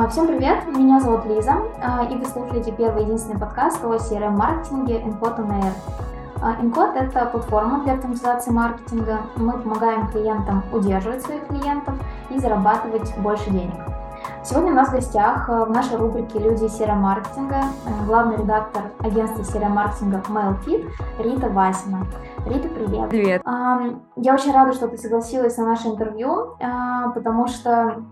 [0.00, 5.00] А, всем привет, меня зовут Лиза, а, и вы слушаете первый единственный подкаст о CRM-маркетинге
[5.00, 5.72] InCode on Air.
[6.62, 9.22] InCode– это платформа для автоматизации маркетинга.
[9.34, 11.96] Мы помогаем клиентам удерживать своих клиентов
[12.30, 13.74] и зарабатывать больше денег.
[14.44, 17.64] Сегодня у нас в гостях в нашей рубрике «Люди CRM-маркетинга»
[18.06, 20.88] главный редактор агентства CRM-маркетинга MailFit
[21.18, 22.06] Рита Васина.
[22.46, 23.08] Рита, привет.
[23.10, 23.42] Привет.
[23.44, 26.56] Я очень рада, что ты согласилась на наше интервью,
[27.14, 28.04] потому что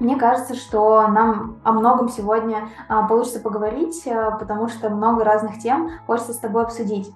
[0.00, 5.58] мне кажется, что нам о многом сегодня а, получится поговорить, а, потому что много разных
[5.58, 7.14] тем хочется с тобой обсудить.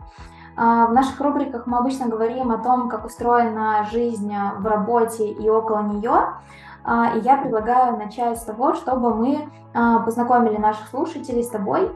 [0.56, 5.48] А, в наших рубриках мы обычно говорим о том, как устроена жизнь в работе и
[5.48, 6.34] около нее.
[7.16, 11.90] И я предлагаю начать с того, чтобы мы познакомили наших слушателей с тобой.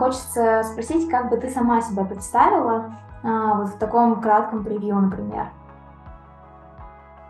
[0.00, 5.50] Хочется спросить, как бы ты сама себя представила вот в таком кратком превью, например.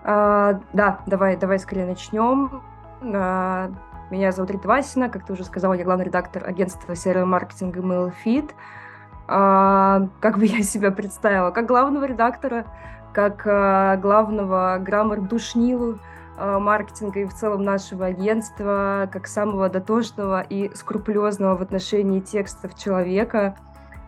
[0.02, 2.62] Uh, да, давай, давай скорее начнем.
[3.00, 3.70] А,
[4.10, 8.50] меня зовут Рита Васина, как ты уже сказала, я главный редактор агентства CRM-маркетинга MailFit.
[9.26, 11.50] А, как бы я себя представила?
[11.50, 12.64] Как главного редактора,
[13.12, 15.98] как а, главного граммар-душнилу
[16.40, 23.56] маркетинга и в целом нашего агентства, как самого дотошного и скрупулезного в отношении текстов человека.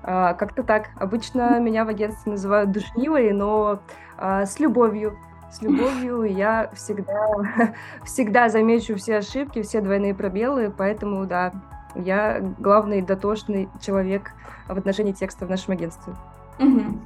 [0.00, 0.90] Как-то так.
[0.94, 3.80] Обычно меня в агентстве называют душнилой, но
[4.16, 5.18] с любовью
[5.50, 6.22] с любовью.
[6.24, 7.28] Я всегда,
[8.04, 11.52] всегда замечу все ошибки, все двойные пробелы, поэтому, да,
[11.94, 14.32] я главный дотошный человек
[14.68, 16.14] в отношении текста в нашем агентстве.
[16.58, 16.98] Угу.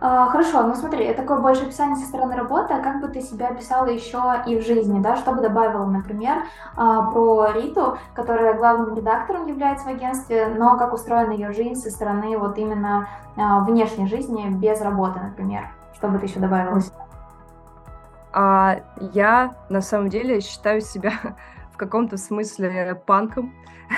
[0.00, 3.20] А, хорошо, ну смотри, это такое больше описание со стороны работы, а как бы ты
[3.20, 6.42] себя описала еще и в жизни, да, что бы добавила, например,
[6.76, 11.90] а, про Риту, которая главным редактором является в агентстве, но как устроена ее жизнь со
[11.90, 16.80] стороны вот именно а, внешней жизни без работы, например, что бы ты еще добавила?
[18.36, 18.82] А
[19.12, 21.12] я на самом деле считаю себя
[21.72, 23.54] в каком-то смысле панком,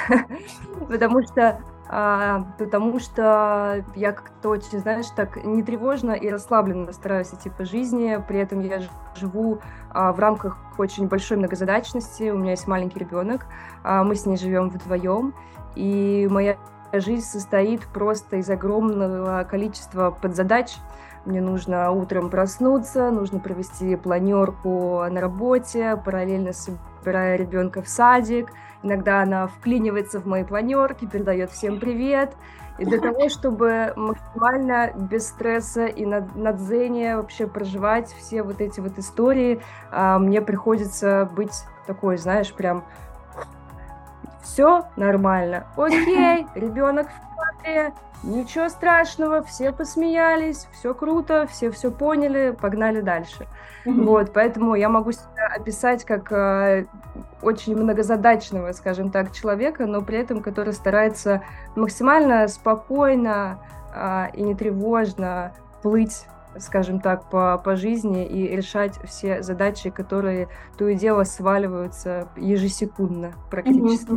[0.89, 7.33] потому что а, потому что я как-то очень, знаешь, так не тревожно и расслабленно стараюсь
[7.33, 8.83] идти по жизни, при этом я
[9.15, 9.61] живу
[9.91, 13.47] а, в рамках очень большой многозадачности, у меня есть маленький ребенок,
[13.85, 15.33] а, мы с ней живем вдвоем,
[15.77, 16.57] и моя
[16.93, 20.77] жизнь состоит просто из огромного количества подзадач,
[21.27, 28.53] мне нужно утром проснуться, нужно провести планерку на работе, параллельно собирая ребенка в садик.
[28.83, 32.35] Иногда она вклинивается в мои планерки, передает всем привет.
[32.79, 38.61] И для того, чтобы максимально без стресса и на, на дзене вообще проживать все вот
[38.61, 39.61] эти вот истории,
[39.91, 42.85] а, мне приходится быть такой, знаешь, прям
[44.47, 45.67] все нормально.
[45.77, 47.93] Окей, ребенок в кадре,
[48.23, 53.47] Ничего страшного, все посмеялись, все круто, все все поняли, погнали дальше.
[53.85, 54.05] Mm-hmm.
[54.05, 56.87] Вот, поэтому я могу себя описать как э,
[57.43, 61.43] очень многозадачного, скажем так, человека, но при этом который старается
[61.77, 63.59] максимально спокойно
[63.95, 65.53] э, и нетревожно
[65.83, 66.25] плыть
[66.59, 73.33] скажем так, по, по жизни и решать все задачи, которые то и дело сваливаются ежесекундно
[73.51, 74.11] практически.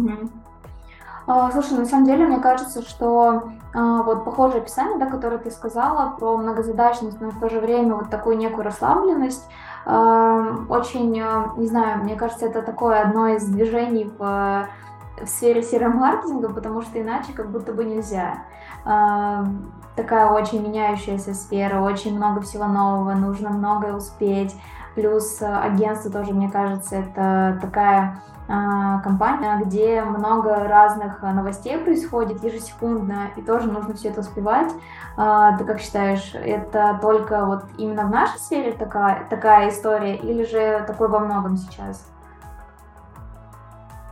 [1.27, 5.51] А, слушай, на самом деле, мне кажется, что а, вот похожее описание, да, которое ты
[5.51, 9.47] сказала про многозадачность, но в то же время вот такую некую расслабленность,
[9.85, 14.67] а, очень, не знаю, мне кажется, это такое одно из движений в,
[15.21, 18.45] в сфере серомаркетинга, потому что иначе как будто бы нельзя.
[19.99, 24.55] Такая очень меняющаяся сфера, очень много всего нового, нужно многое успеть.
[24.95, 33.31] Плюс агентство тоже, мне кажется, это такая а, компания, где много разных новостей происходит ежесекундно,
[33.35, 34.71] и тоже нужно все это успевать.
[35.17, 40.45] А, ты как считаешь, это только вот именно в нашей сфере такая, такая история, или
[40.45, 42.09] же такой во многом сейчас?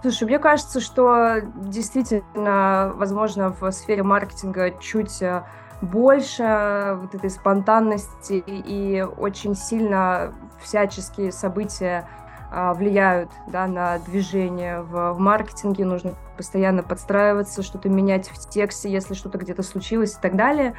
[0.02, 5.44] Слушай, мне кажется, что действительно, возможно, в сфере маркетинга чуть э,
[5.82, 12.08] больше вот этой спонтанности и очень сильно всяческие события
[12.50, 18.90] а, влияют да, на движение в, в маркетинге, нужно постоянно подстраиваться, что-то менять в тексте,
[18.90, 20.74] если что-то где-то случилось и так далее.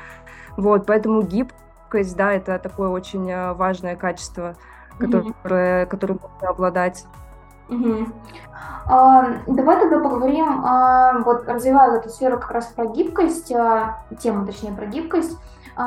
[0.56, 4.56] Вот, поэтому гибкость, да, это такое очень а, важное качество,
[4.98, 5.86] которое, mm-hmm.
[5.86, 7.04] которым нужно обладать.
[7.68, 8.06] Угу.
[8.86, 14.46] А, давай тогда поговорим, а, вот развивая эту сферу как раз про гибкость, а, тему
[14.46, 15.38] точнее про гибкость.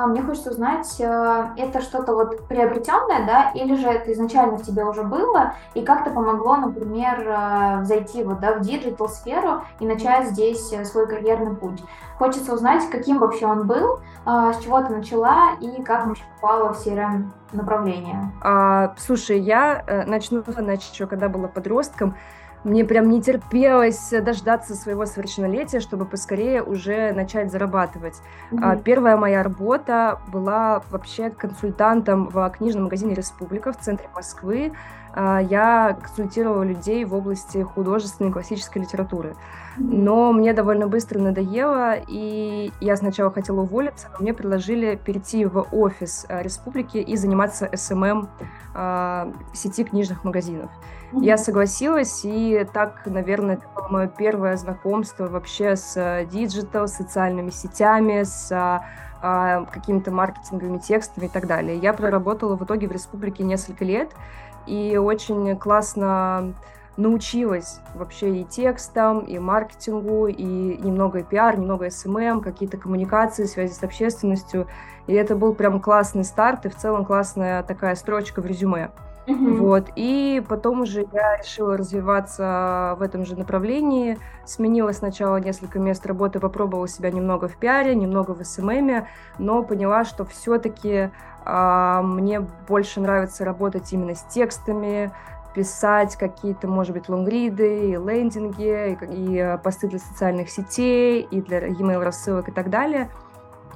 [0.08, 4.86] Мне хочется узнать, э, это что-то вот приобретенное, да, или же это изначально в тебе
[4.86, 10.30] уже было, и как-то помогло, например, э, зайти вот, да, в digital сферу и начать
[10.30, 11.84] здесь э, свой карьерный путь.
[12.18, 16.78] Хочется узнать, каким вообще он был, с чего ты начала и как вообще попала в
[16.78, 18.32] CRM направление.
[18.42, 22.16] А, слушай, я начну, значит, еще когда была подростком,
[22.64, 28.22] мне прям не терпелось дождаться своего совершеннолетия, чтобы поскорее уже начать зарабатывать.
[28.52, 28.84] Mm-hmm.
[28.84, 34.74] Первая моя работа была вообще консультантом в книжном магазине «Республика» в центре Москвы.
[35.14, 39.36] А, я консультировала людей в области художественной классической литературы.
[39.78, 45.68] Но мне довольно быстро надоело, и я сначала хотела уволиться, но мне предложили перейти в
[45.72, 48.30] офис а, республики и заниматься SMM
[49.54, 50.72] сети книжных магазинов.
[51.14, 58.24] Я согласилась, и так, наверное, это было мое первое знакомство вообще с digital, социальными сетями,
[58.24, 58.82] с
[59.22, 61.78] какими-то маркетинговыми текстами и так далее.
[61.78, 64.10] Я проработала в итоге в республике несколько лет,
[64.68, 66.54] и очень классно
[66.98, 73.74] научилась вообще и текстам, и маркетингу, и немного и пиар, немного SMM, какие-то коммуникации, связи
[73.74, 74.68] с общественностью.
[75.08, 78.92] И это был прям классный старт и в целом классная такая строчка в резюме.
[79.28, 79.58] Mm-hmm.
[79.58, 79.90] Вот.
[79.96, 84.18] И потом уже я решила развиваться в этом же направлении.
[84.46, 89.08] Сменила сначала несколько мест работы, попробовала себя немного в пиаре, немного в СММе,
[89.38, 91.12] но поняла, что все-таки
[91.46, 95.12] а, мне больше нравится работать именно с текстами,
[95.54, 101.42] писать какие-то, может быть, лонгриды, и лендинги, и, и э, посты для социальных сетей, и
[101.42, 103.10] для e-mail рассылок и так далее.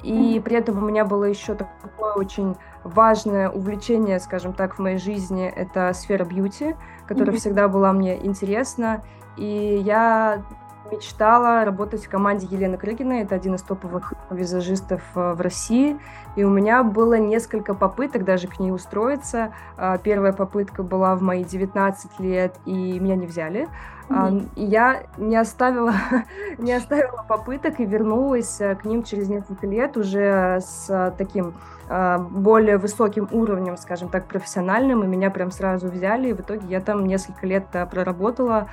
[0.02, 2.56] И при этом у меня было еще такое очень
[2.86, 6.76] важное увлечение, скажем так, в моей жизни, это сфера бьюти,
[7.08, 7.40] которая mm-hmm.
[7.40, 9.02] всегда была мне интересна.
[9.36, 10.44] И я
[10.92, 13.22] мечтала работать в команде Елены Крыгиной.
[13.22, 15.98] Это один из топовых визажистов э, в России.
[16.36, 19.54] И у меня было несколько попыток даже к ней устроиться.
[19.78, 23.68] А, первая попытка была в мои 19 лет, и меня не взяли.
[24.10, 24.50] Mm-hmm.
[24.56, 25.94] Я не оставила,
[26.58, 31.54] не оставила попыток и вернулась э, к ним через несколько лет уже с э, таким
[31.88, 36.82] более высоким уровнем, скажем так, профессиональным, и меня прям сразу взяли, и в итоге я
[36.82, 38.70] там несколько лет проработала,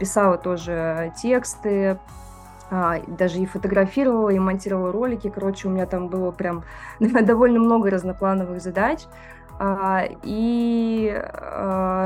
[0.00, 1.96] писала тоже тексты,
[2.70, 5.30] даже и фотографировала, и монтировала ролики.
[5.30, 6.64] Короче, у меня там было прям
[6.98, 9.06] довольно много разноплановых задач.
[9.62, 11.22] А, и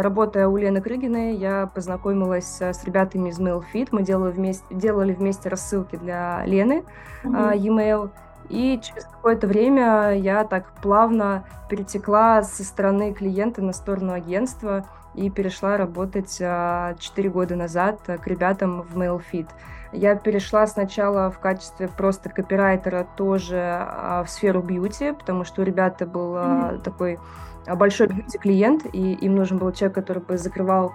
[0.03, 3.91] работая у Лены Крыгиной, я познакомилась с ребятами из MailFit.
[3.93, 6.83] Мы делали вместе, делали вместе рассылки для Лены
[7.23, 7.57] mm-hmm.
[7.59, 8.11] e-mail.
[8.49, 14.85] И через какое-то время я так плавно перетекла со стороны клиента на сторону агентства
[15.15, 16.95] и перешла работать 4 а,
[17.31, 19.47] года назад к ребятам в MailFit.
[19.95, 25.65] Я перешла сначала в качестве просто копирайтера тоже а, в сферу бьюти, потому что у
[25.65, 26.83] ребят был mm-hmm.
[26.83, 27.19] такой
[27.67, 30.93] большой бьюти-клиент, и им нужен был человек, который бы закрывал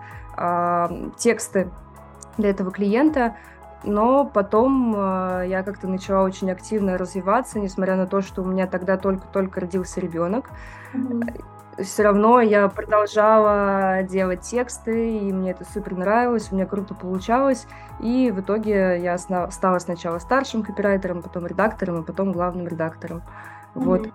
[1.17, 1.69] тексты
[2.37, 3.35] для этого клиента,
[3.83, 8.67] но потом э, я как-то начала очень активно развиваться, несмотря на то, что у меня
[8.67, 10.49] тогда только-только родился ребенок.
[10.93, 16.93] Mm-hmm все равно я продолжала делать тексты, и мне это супер нравилось, у меня круто
[16.93, 17.67] получалось.
[17.99, 23.17] И в итоге я стала сначала старшим копирайтером, потом редактором, и потом главным редактором.
[23.75, 23.83] Mm-hmm.
[23.83, 24.09] Вот.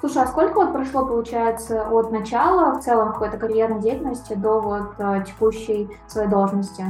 [0.00, 4.92] Слушай, а сколько вот прошло, получается, от начала в целом какой-то карьерной деятельности до вот
[4.98, 6.84] э, текущей своей должности?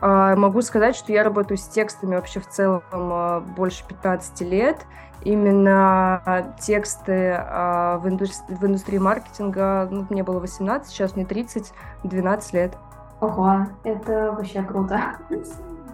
[0.00, 4.86] А, могу сказать, что я работаю с текстами вообще в целом а, больше 15 лет.
[5.26, 11.72] Именно тексты а, в, индустрии, в индустрии маркетинга, ну, мне было 18, сейчас мне 30,
[12.04, 12.74] 12 лет.
[13.20, 15.00] Ого, это вообще круто.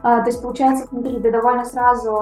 [0.03, 2.13] А, то есть, получается, смотри, ты довольно сразу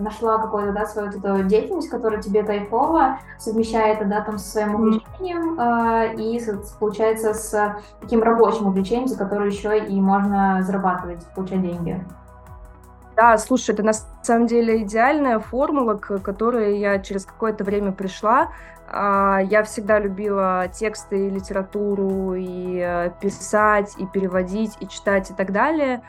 [0.00, 4.50] нашла какую-то, да, свою вот эту деятельность, которая тебе кайфово, совмещая это, да, там, со
[4.50, 6.40] своим увлечением, а, и,
[6.80, 12.04] получается, с таким рабочим увлечением, за которое еще и можно зарабатывать, получать деньги.
[13.16, 18.52] Да, слушай, это на самом деле идеальная формула, к которой я через какое-то время пришла.
[18.88, 25.34] А, я всегда любила тексты и литературу, и э, писать, и переводить, и читать, и
[25.34, 26.02] так далее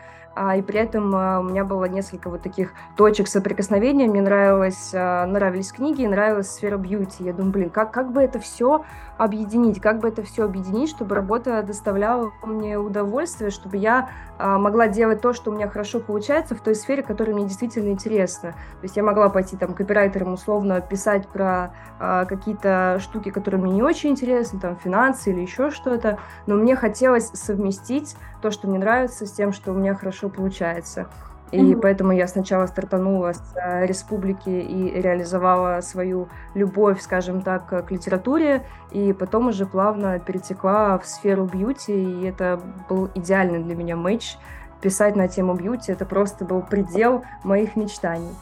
[0.56, 4.08] и при этом а, у меня было несколько вот таких точек соприкосновения.
[4.08, 7.24] Мне нравилось, а, нравились книги, нравилась сфера бьюти.
[7.24, 8.84] Я думаю, блин, как, как бы это все
[9.18, 14.88] объединить, как бы это все объединить, чтобы работа доставляла мне удовольствие, чтобы я а, могла
[14.88, 18.52] делать то, что у меня хорошо получается в той сфере, которая мне действительно интересна.
[18.52, 23.74] То есть я могла пойти там копирайтером условно писать про а, какие-то штуки, которые мне
[23.74, 28.80] не очень интересны, там финансы или еще что-то, но мне хотелось совместить то, что мне
[28.80, 31.08] нравится, с тем, что у меня хорошо получается.
[31.52, 31.80] И mm-hmm.
[31.82, 38.66] поэтому я сначала стартанула с э, республики и реализовала свою любовь, скажем так, к литературе,
[38.92, 44.38] и потом уже плавно перетекла в сферу бьюти, и это был идеальный для меня матч.
[44.82, 48.36] Писать на тему бьюти это просто был предел моих мечтаний.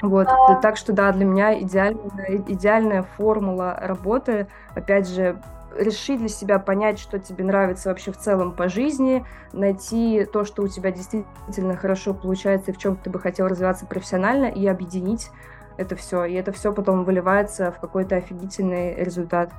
[0.00, 0.28] Вот,
[0.62, 5.36] так что да, для меня идеальная, идеальная формула работы, опять же,
[5.78, 10.62] решить для себя, понять, что тебе нравится вообще в целом по жизни, найти то, что
[10.62, 15.30] у тебя действительно хорошо получается и в чем ты бы хотел развиваться профессионально, и объединить
[15.76, 16.24] это все.
[16.24, 19.50] И это все потом выливается в какой-то офигительный результат.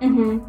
[0.00, 0.42] Угу.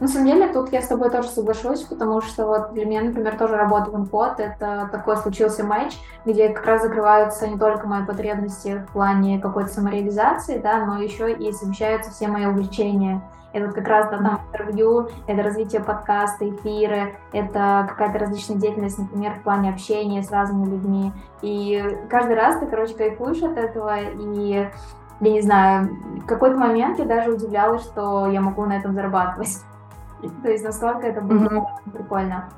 [0.00, 3.36] На самом деле, тут я с тобой тоже соглашусь, потому что вот для меня, например,
[3.36, 8.04] тоже работа в Инкод, это такой случился матч, где как раз закрываются не только мои
[8.04, 13.22] потребности в плане какой-то самореализации, да, но еще и совмещаются все мои увлечения.
[13.52, 18.98] Это вот как раз да, там интервью, это развитие подкаста, эфиры, это какая-то различная деятельность,
[18.98, 21.12] например, в плане общения с разными людьми.
[21.40, 24.68] И каждый раз ты, короче, кайфуешь от этого, и
[25.20, 25.88] я не знаю,
[26.22, 29.58] в какой-то момент я даже удивлялась, что я могу на этом зарабатывать.
[30.42, 31.90] То есть насколько это было mm-hmm.
[31.92, 32.50] прикольно.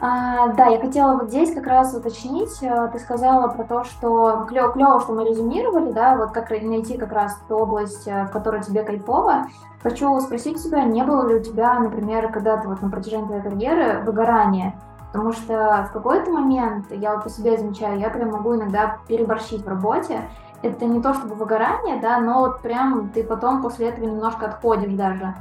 [0.00, 2.62] А, да, я хотела вот здесь как раз уточнить.
[2.62, 6.98] Э, ты сказала про то, что клево, клево, что мы резюмировали, да, вот как найти
[6.98, 9.46] как раз ту область, э, в которой тебе кайфово.
[9.82, 14.02] Хочу спросить тебя, не было ли у тебя, например, когда-то вот на протяжении твоей карьеры
[14.02, 14.74] выгорания?
[15.12, 19.64] Потому что в какой-то момент, я вот по себе замечаю, я прям могу иногда переборщить
[19.64, 20.22] в работе,
[20.62, 24.94] это не то чтобы выгорание, да, но вот прям ты потом после этого немножко отходишь
[24.94, 25.34] даже.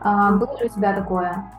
[0.00, 1.50] А, было ли у тебя такое?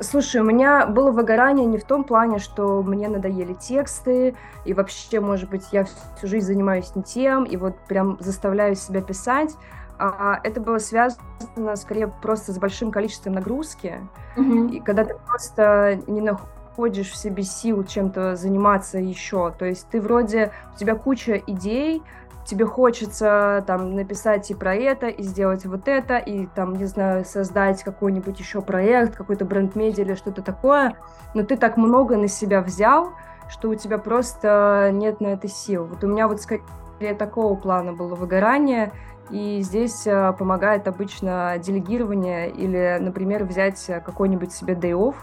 [0.00, 4.34] Слушай, у меня было выгорание не в том плане, что мне надоели тексты,
[4.64, 9.00] и вообще, может быть, я всю жизнь занимаюсь не тем, и вот прям заставляю себя
[9.00, 9.54] писать.
[9.98, 13.98] А это было связано скорее просто с большим количеством нагрузки.
[14.36, 14.70] Mm-hmm.
[14.72, 19.50] И когда ты просто не находишь находишь в себе сил чем-то заниматься еще.
[19.58, 22.02] То есть ты вроде, у тебя куча идей,
[22.46, 27.24] тебе хочется там написать и про это, и сделать вот это, и там, не знаю,
[27.24, 30.96] создать какой-нибудь еще проект, какой-то бренд-медиа или что-то такое,
[31.34, 33.10] но ты так много на себя взял,
[33.48, 35.86] что у тебя просто нет на это сил.
[35.86, 38.92] Вот у меня вот скорее такого плана было выгорание,
[39.28, 45.16] и здесь э, помогает обычно делегирование или, например, взять какой-нибудь себе day off,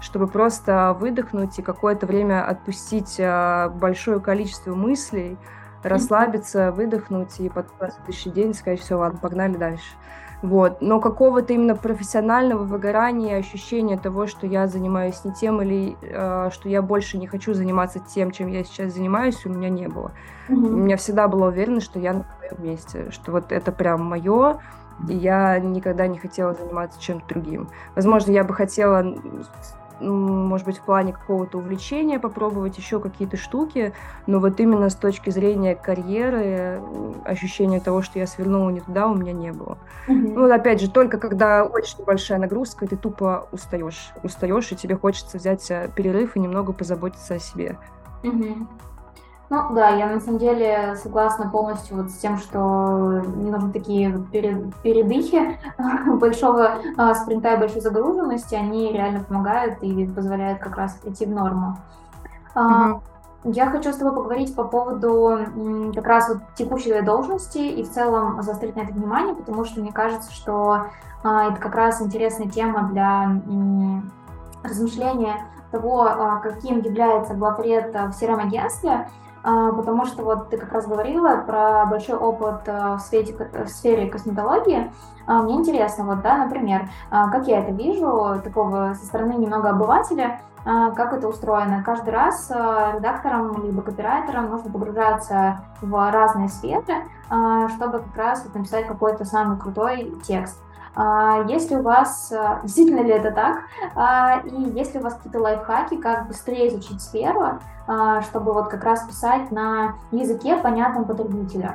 [0.00, 5.36] чтобы просто выдохнуть и какое-то время отпустить э, большое количество мыслей,
[5.82, 9.96] расслабиться, выдохнуть и потом на следующий день сказать, все, ладно, погнали дальше.
[10.42, 10.80] Вот.
[10.80, 16.68] Но какого-то именно профессионального выгорания, ощущения того, что я занимаюсь не тем или э, что
[16.68, 20.12] я больше не хочу заниматься тем, чем я сейчас занимаюсь, у меня не было.
[20.48, 20.54] Mm-hmm.
[20.54, 24.60] У меня всегда была уверенность, что я на своем месте, что вот это прям мое,
[25.08, 27.68] и я никогда не хотела заниматься чем-то другим.
[27.94, 29.04] Возможно, я бы хотела
[30.00, 33.92] может быть, в плане какого-то увлечения попробовать еще какие-то штуки,
[34.26, 36.80] но вот именно с точки зрения карьеры,
[37.24, 39.78] ощущения того, что я свернула не туда, у меня не было.
[40.08, 40.32] Mm-hmm.
[40.34, 44.12] Ну, опять же, только когда очень большая нагрузка, ты тупо устаешь.
[44.22, 47.76] Устаешь, и тебе хочется взять э, перерыв и немного позаботиться о себе.
[48.22, 48.66] Mm-hmm.
[49.50, 54.16] Ну да, я на самом деле согласна полностью вот с тем, что не нужны такие
[54.32, 55.58] передыхи
[56.06, 61.30] большого а, спринта и большой загруженности, они реально помогают и позволяют как раз прийти в
[61.30, 61.76] норму.
[62.54, 63.00] Mm-hmm.
[63.44, 65.40] Я хочу с тобой поговорить по поводу
[65.96, 69.90] как раз вот текущей должности и в целом заострить на это внимание, потому что мне
[69.90, 70.86] кажется, что
[71.24, 73.40] а, это как раз интересная тема для
[74.62, 75.38] размышления
[75.72, 76.08] того,
[76.40, 79.08] каким является главред в CRM-агентстве, а,
[79.42, 84.10] потому что вот ты как раз говорила про большой опыт э, в, сфере, в сфере
[84.10, 84.92] косметологии.
[85.26, 89.70] А, мне интересно, вот, да, например, а, как я это вижу, такого со стороны немного
[89.70, 91.82] обывателя, как это устроено.
[91.82, 97.08] Каждый раз э, редакторам либо копирайтерам нужно погружаться в разные сферы,
[97.74, 100.62] чтобы как раз вот написать какой-то самый крутой текст.
[100.94, 103.62] А, если у вас, а, действительно ли это так,
[103.94, 107.60] а, и есть ли у вас какие-то лайфхаки, как быстрее изучить сферу,
[108.22, 111.72] чтобы вот как раз писать на языке, понятном потребителю?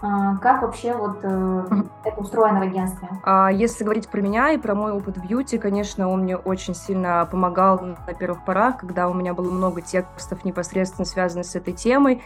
[0.00, 1.64] Как вообще вот э,
[2.04, 3.08] это устроено в агентстве?
[3.50, 7.26] Если говорить про меня и про мой опыт в бьюти, конечно, он мне очень сильно
[7.28, 12.22] помогал на первых порах, когда у меня было много текстов непосредственно связанных с этой темой.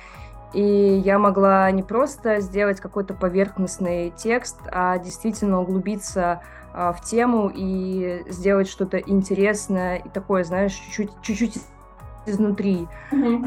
[0.53, 0.63] И
[1.05, 6.43] я могла не просто сделать какой-то поверхностный текст, а действительно углубиться
[6.73, 11.59] а, в тему и сделать что-то интересное и такое, знаешь, чуть-чуть,
[12.27, 12.89] изнутри.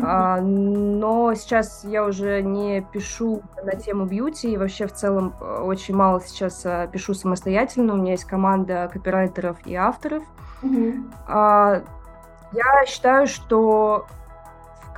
[0.03, 5.61] А, но сейчас я уже не пишу на тему бьюти, и вообще в целом э,
[5.61, 7.93] очень мало сейчас а, пишу самостоятельно.
[7.93, 10.23] У меня есть команда копирайтеров и авторов.
[11.27, 11.81] А,
[12.51, 14.07] я считаю, что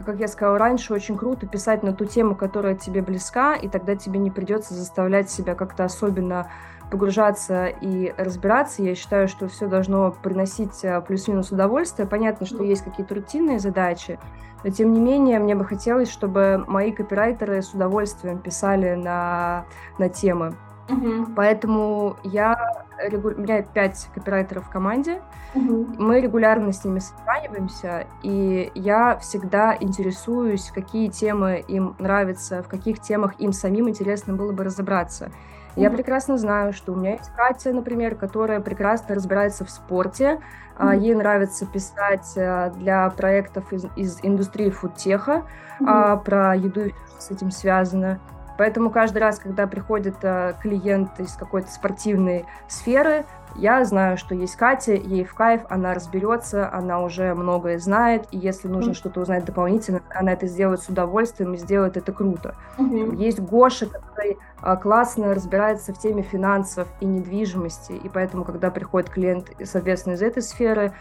[0.03, 3.95] как я сказала раньше, очень круто писать на ту тему, которая тебе близка, и тогда
[3.95, 6.51] тебе не придется заставлять себя как-то особенно
[6.91, 8.83] погружаться и разбираться.
[8.83, 12.07] Я считаю, что все должно приносить э, плюс-минус удовольствие.
[12.07, 14.19] Понятно, что есть какие-то рутинные задачи,
[14.63, 19.65] но тем не менее мне бы хотелось, чтобы мои копирайтеры с удовольствием писали на,
[19.97, 20.53] на темы.
[20.89, 21.33] Угу.
[21.35, 23.29] Поэтому я регу...
[23.29, 25.21] у меня пять копирайтеров в команде,
[25.53, 25.87] угу.
[25.97, 32.99] мы регулярно с ними созваниваемся, и я всегда интересуюсь, какие темы им нравятся, в каких
[32.99, 35.31] темах им самим интересно было бы разобраться.
[35.75, 40.39] Я прекрасно знаю, что у меня есть Катя, например, которая прекрасно разбирается в спорте.
[40.77, 40.99] Mm-hmm.
[40.99, 45.43] Ей нравится писать э, для проектов из, из индустрии фудтеха
[45.81, 46.23] mm-hmm.
[46.23, 48.19] про еду с этим связано.
[48.57, 53.25] Поэтому каждый раз, когда приходит э, клиент из какой-то спортивной сферы,
[53.57, 58.37] я знаю, что есть Катя, ей в кайф, она разберется, она уже многое знает, и
[58.37, 58.95] если нужно mm-hmm.
[58.95, 62.55] что-то узнать дополнительно, она это сделает с удовольствием и сделает это круто.
[62.77, 63.15] Mm-hmm.
[63.15, 69.09] Есть Гоша, который а, классно разбирается в теме финансов и недвижимости, и поэтому, когда приходит
[69.09, 70.91] клиент, соответственно, из этой сферы,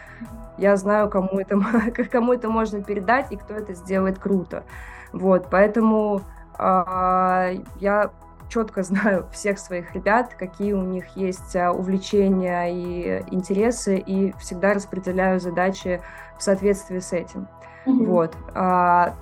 [0.57, 1.59] я знаю, кому это,
[2.11, 4.63] кому это можно передать и кто это сделает круто.
[5.11, 6.21] Вот, поэтому
[6.57, 8.11] я
[8.49, 14.73] четко знаю всех своих ребят, какие у них есть а, увлечения и интересы, и всегда
[14.73, 16.01] распределяю задачи
[16.37, 17.47] в соответствии с этим.
[17.85, 18.05] Mm-hmm.
[18.05, 18.35] Вот.
[18.53, 19.15] А,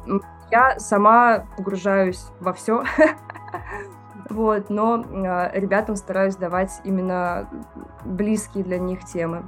[0.51, 2.83] я сама погружаюсь во все,
[4.29, 5.03] вот, но
[5.53, 7.49] ребятам стараюсь давать именно
[8.05, 9.43] близкие для них темы.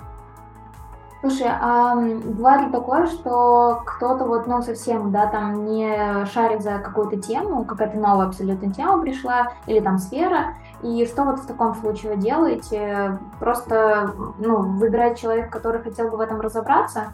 [1.22, 6.80] Слушай, а бывает ли такое, что кто-то вот, ну, совсем, да, там не шарит за
[6.80, 10.54] какую-то тему, какая-то новая абсолютно тема пришла, или там сфера,
[10.84, 13.18] и что вот в таком случае вы делаете?
[13.40, 17.14] Просто, ну, выбирать человека, который хотел бы в этом разобраться?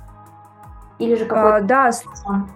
[1.00, 1.56] Или же какой-то...
[1.58, 1.92] А, да,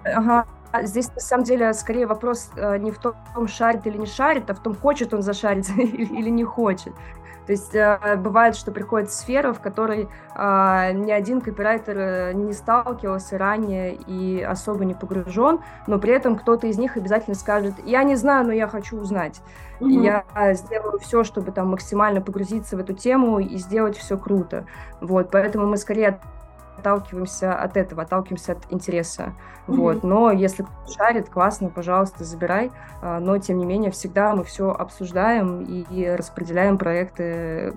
[0.04, 0.46] ага.
[0.84, 3.14] Здесь, на самом деле, скорее вопрос э, не в том,
[3.48, 6.94] шарит или не шарит, а в том, хочет он зашарить или не хочет.
[7.46, 12.54] То есть э, бывает, что приходит сфера, в которой э, ни один копирайтер э, не
[12.54, 18.04] сталкивался ранее и особо не погружен, но при этом кто-то из них обязательно скажет, я
[18.04, 19.42] не знаю, но я хочу узнать.
[19.80, 20.24] И я
[20.54, 24.66] сделаю все, чтобы там максимально погрузиться в эту тему и сделать все круто.
[25.02, 26.20] Вот, поэтому мы скорее
[26.86, 29.34] отталкиваемся от этого, отталкиваемся от интереса.
[29.68, 29.76] Mm-hmm.
[29.76, 30.04] Вот.
[30.04, 32.72] Но если кто шарит, классно, пожалуйста, забирай.
[33.02, 37.74] А, но, тем не менее, всегда мы все обсуждаем и распределяем проекты,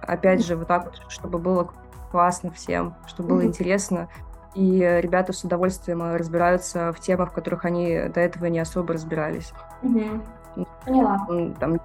[0.00, 1.68] опять же, вот так вот, чтобы было
[2.10, 3.46] классно всем, чтобы было mm-hmm.
[3.46, 4.08] интересно.
[4.54, 9.52] И ребята с удовольствием разбираются в темах, в которых они до этого не особо разбирались.
[9.82, 10.22] Mm-hmm.
[10.84, 11.26] Поняла.
[11.58, 11.78] Там,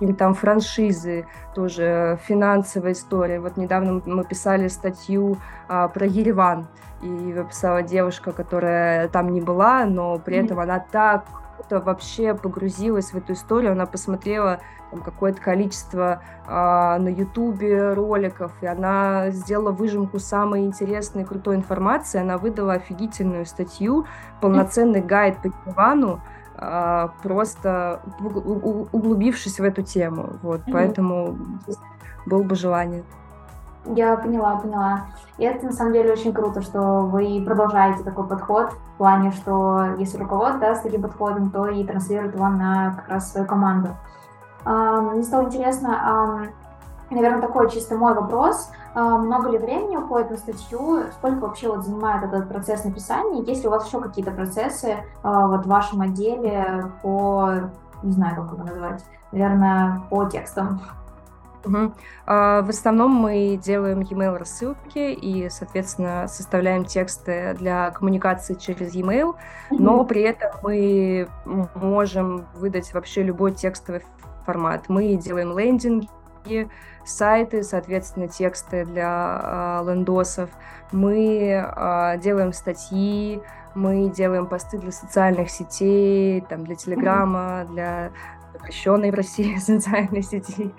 [0.00, 3.40] или там франшизы, тоже финансовая история.
[3.40, 5.38] Вот недавно мы писали статью
[5.68, 6.66] а, про Ереван,
[7.02, 10.44] и его писала девушка, которая там не была, но при mm-hmm.
[10.44, 11.24] этом она так
[11.70, 18.66] вообще погрузилась в эту историю, она посмотрела там, какое-то количество а, на Ютубе роликов, и
[18.66, 24.06] она сделала выжимку самой интересной крутой информации, она выдала офигительную статью,
[24.40, 26.20] полноценный гайд по Еревану,
[27.22, 28.00] просто
[28.92, 30.30] углубившись в эту тему.
[30.42, 30.72] Вот, mm-hmm.
[30.72, 31.36] поэтому
[32.26, 33.02] было бы желание.
[33.86, 35.06] Я поняла, поняла.
[35.36, 39.94] И это на самом деле очень круто, что вы продолжаете такой подход в плане, что
[39.98, 43.90] если руководство да, с таким подходом, то и транслирует вам на как раз свою команду.
[44.64, 46.48] Мне стало интересно,
[47.10, 48.70] наверное, такой чисто мой вопрос.
[48.94, 51.02] А, много ли времени уходит на статью?
[51.12, 53.42] Сколько вообще вот занимает этот процесс написания?
[53.42, 57.70] Есть ли у вас еще какие-то процессы а, вот в вашем отделе по,
[58.02, 60.80] не знаю, как его назвать, наверное, по текстам?
[61.66, 61.92] Угу.
[62.26, 69.34] В основном мы делаем e-mail рассылки и, соответственно, составляем тексты для коммуникации через e-mail,
[69.70, 71.26] но при этом мы
[71.74, 74.02] можем выдать вообще любой текстовый
[74.44, 74.90] формат.
[74.90, 76.06] Мы делаем лендинги,
[77.04, 80.50] сайты, соответственно, тексты для э, лендосов.
[80.92, 83.42] Мы э, делаем статьи,
[83.74, 88.12] мы делаем посты для социальных сетей, там, для Телеграма, для
[88.54, 90.72] запрещенной в России социальной сети.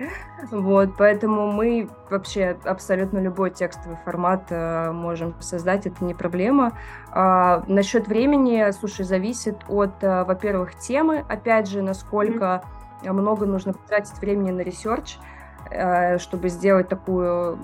[0.52, 6.74] Вот, поэтому мы вообще абсолютно любой текстовый формат э, можем создать, это не проблема.
[7.12, 12.64] А, насчет времени, слушай, зависит от, э, во-первых, темы, опять же, насколько
[13.04, 15.18] много нужно потратить времени на research.
[16.20, 17.58] Чтобы сделать такую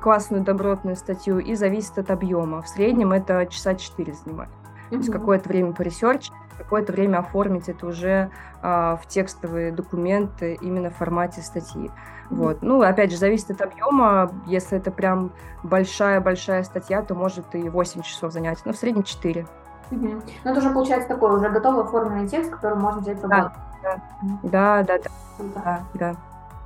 [0.00, 2.62] классную добротную статью, и зависит от объема.
[2.62, 4.50] В среднем это часа 4 занимает.
[4.50, 4.90] Mm-hmm.
[4.90, 8.30] То есть какое-то время по ресерчу, какое-то время оформить это уже
[8.62, 11.90] а, в текстовые документы именно в формате статьи.
[12.30, 12.62] Вот.
[12.62, 14.30] Ну, опять же, зависит от объема.
[14.46, 19.46] Если это прям большая-большая статья, то может и 8 часов занять, но в среднем 4.
[19.90, 19.98] Угу.
[20.44, 23.54] Ну, это уже получается такой уже готовый оформленный текст, который можно взять в работу.
[23.82, 25.50] Да, да, да, да.
[25.54, 26.16] да, да.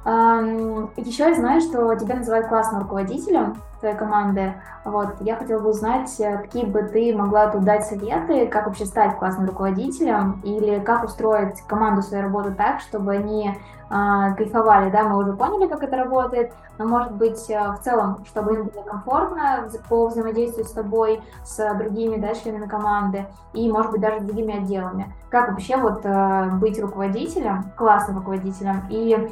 [0.09, 4.55] Еще я знаю, что тебя называют классным руководителем твоей команды.
[4.85, 8.87] Вот, я хотела бы узнать, э, какие бы ты могла тут дать советы, как вообще
[8.87, 13.55] стать классным руководителем, или как устроить команду своей работы так, чтобы они э,
[13.91, 18.55] кайфовали, да, мы уже поняли, как это работает, но, может быть, э, в целом, чтобы
[18.55, 24.01] им было комфортно по взаимодействию с тобой, с другими, да, членами команды, и, может быть,
[24.01, 25.13] даже с другими отделами.
[25.31, 29.29] Как вообще вот э, быть руководителем, классным руководителем, и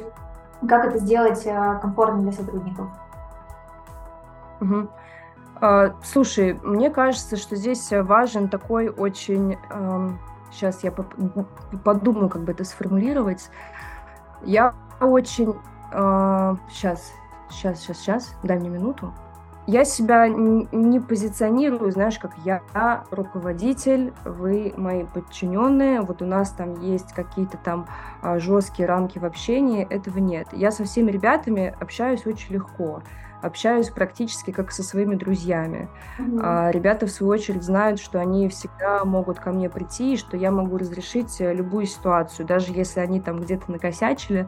[0.67, 2.87] как это сделать э, комфортно для сотрудников?
[4.61, 4.87] Угу.
[5.61, 9.57] А, слушай, мне кажется, что здесь важен такой очень...
[9.69, 10.19] Эм,
[10.51, 10.91] сейчас я
[11.83, 13.49] подумаю, как бы это сформулировать.
[14.43, 15.55] Я очень...
[15.89, 17.13] Сейчас,
[17.49, 19.13] сейчас, сейчас, сейчас, дай мне минуту.
[19.67, 22.61] Я себя не позиционирую, знаешь, как я
[23.11, 27.85] руководитель, вы мои подчиненные, вот у нас там есть какие-то там
[28.21, 30.47] а, жесткие рамки в общении, этого нет.
[30.53, 33.01] Я со всеми ребятами общаюсь очень легко
[33.41, 35.89] общаюсь практически как со своими друзьями.
[36.17, 36.39] Mm-hmm.
[36.41, 40.35] А, ребята, в свою очередь, знают, что они всегда могут ко мне прийти, и что
[40.37, 44.47] я могу разрешить э, любую ситуацию, даже если они там где-то накосячили,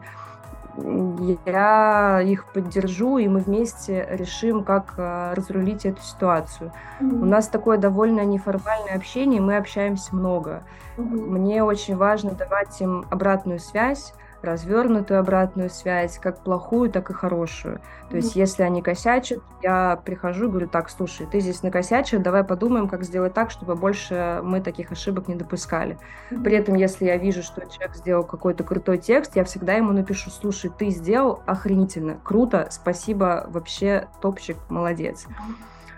[1.46, 6.72] я их поддержу, и мы вместе решим, как э, разрулить эту ситуацию.
[7.00, 7.22] Mm-hmm.
[7.22, 10.62] У нас такое довольно неформальное общение, мы общаемся много.
[10.96, 11.02] Mm-hmm.
[11.04, 17.80] Мне очень важно давать им обратную связь, развернутую обратную связь, как плохую, так и хорошую.
[18.08, 22.44] То есть, если они косячат, я прихожу и говорю, так, слушай, ты здесь накосячил, давай
[22.44, 25.98] подумаем, как сделать так, чтобы больше мы таких ошибок не допускали.
[26.28, 30.30] При этом, если я вижу, что человек сделал какой-то крутой текст, я всегда ему напишу,
[30.30, 35.26] слушай, ты сделал охренительно, круто, спасибо, вообще топчик, молодец.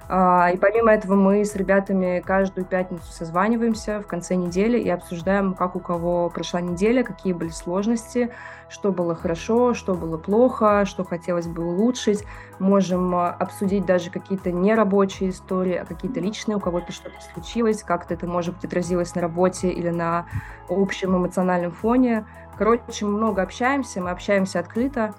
[0.09, 5.55] А, и помимо этого мы с ребятами каждую пятницу созваниваемся в конце недели и обсуждаем,
[5.55, 8.31] как у кого прошла неделя, какие были сложности,
[8.69, 12.25] что было хорошо, что было плохо, что хотелось бы улучшить.
[12.59, 18.15] Можем а, обсудить даже какие-то нерабочие истории, а какие-то личные, у кого-то что-то случилось, как-то
[18.15, 20.27] это, может быть, отразилось на работе или на
[20.69, 22.27] общем эмоциональном фоне.
[22.59, 25.15] Короче, мы много общаемся, мы общаемся открыто,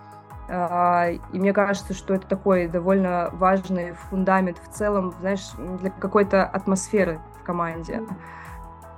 [0.50, 7.20] и мне кажется, что это такой довольно важный фундамент в целом, знаешь, для какой-то атмосферы
[7.40, 8.04] в команде.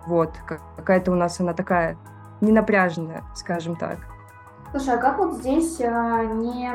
[0.07, 0.31] Вот,
[0.75, 1.97] какая-то у нас она такая
[2.41, 3.97] ненапряженная, скажем так.
[4.71, 6.69] Слушай, а как вот здесь а, не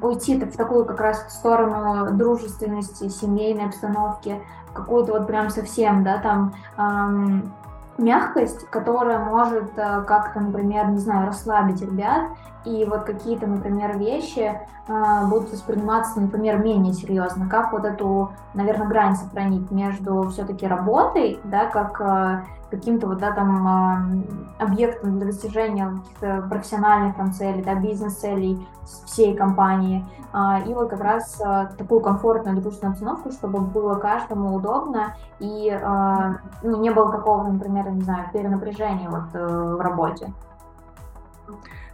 [0.00, 4.40] уйти в такую как раз сторону дружественности, семейной обстановки,
[4.72, 6.54] какую-то вот прям совсем, да, там
[7.98, 12.28] мягкость, которая может э, как-то, например, не знаю, расслабить ребят,
[12.66, 17.48] и вот какие-то, например, вещи э, будут восприниматься, например, менее серьезно.
[17.48, 23.30] Как вот эту, наверное, грань сохранить между все-таки работой, да, как э, каким-то вот, да,
[23.30, 24.24] там,
[24.58, 28.66] э, объектом для достижения каких-то профессиональных там целей, да, бизнес-целей
[29.06, 34.56] всей компании, э, и вот как раз э, такую комфортную дружественную обстановку, чтобы было каждому
[34.56, 40.32] удобно и э, не было такого, например, не знаю, перенапряжения вот э, в работе.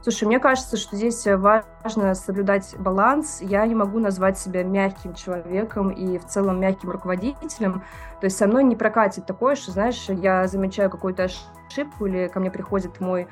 [0.03, 3.39] Слушай, мне кажется, что здесь важно соблюдать баланс.
[3.41, 7.85] Я не могу назвать себя мягким человеком и в целом мягким руководителем.
[8.21, 11.29] То есть со мной не прокатит такое, что, знаешь, я замечаю какую-то
[11.69, 13.29] ошибку или ко мне приходит мой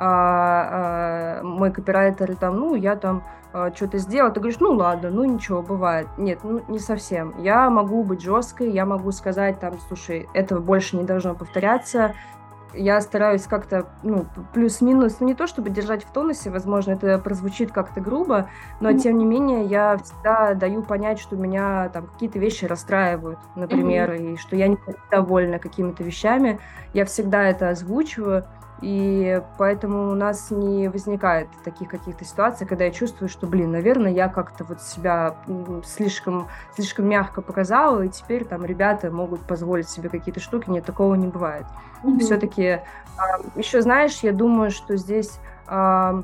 [0.00, 5.10] а, а, мой копирайтер, там, ну, я там а, что-то сделал, ты говоришь, ну, ладно,
[5.10, 6.06] ну, ничего, бывает.
[6.16, 7.34] Нет, ну, не совсем.
[7.42, 12.14] Я могу быть жесткой, я могу сказать, там, слушай, этого больше не должно повторяться,
[12.74, 17.72] я стараюсь как-то, ну, плюс-минус, ну, не то чтобы держать в тонусе, возможно, это прозвучит
[17.72, 18.48] как-то грубо,
[18.80, 18.98] но, mm-hmm.
[18.98, 24.34] тем не менее, я всегда даю понять, что меня там какие-то вещи расстраивают, например, mm-hmm.
[24.34, 24.78] и что я не
[25.10, 26.60] довольна какими-то вещами.
[26.94, 28.44] Я всегда это озвучиваю,
[28.80, 34.12] и поэтому у нас не возникает таких каких-то ситуаций, когда я чувствую, что, блин, наверное,
[34.12, 35.34] я как-то вот себя
[35.84, 40.70] слишком, слишком мягко показала, и теперь там ребята могут позволить себе какие-то штуки.
[40.70, 41.66] Нет, такого не бывает.
[42.04, 42.18] Mm-hmm.
[42.20, 42.80] Все-таки, э,
[43.56, 46.22] еще знаешь, я думаю, что здесь э,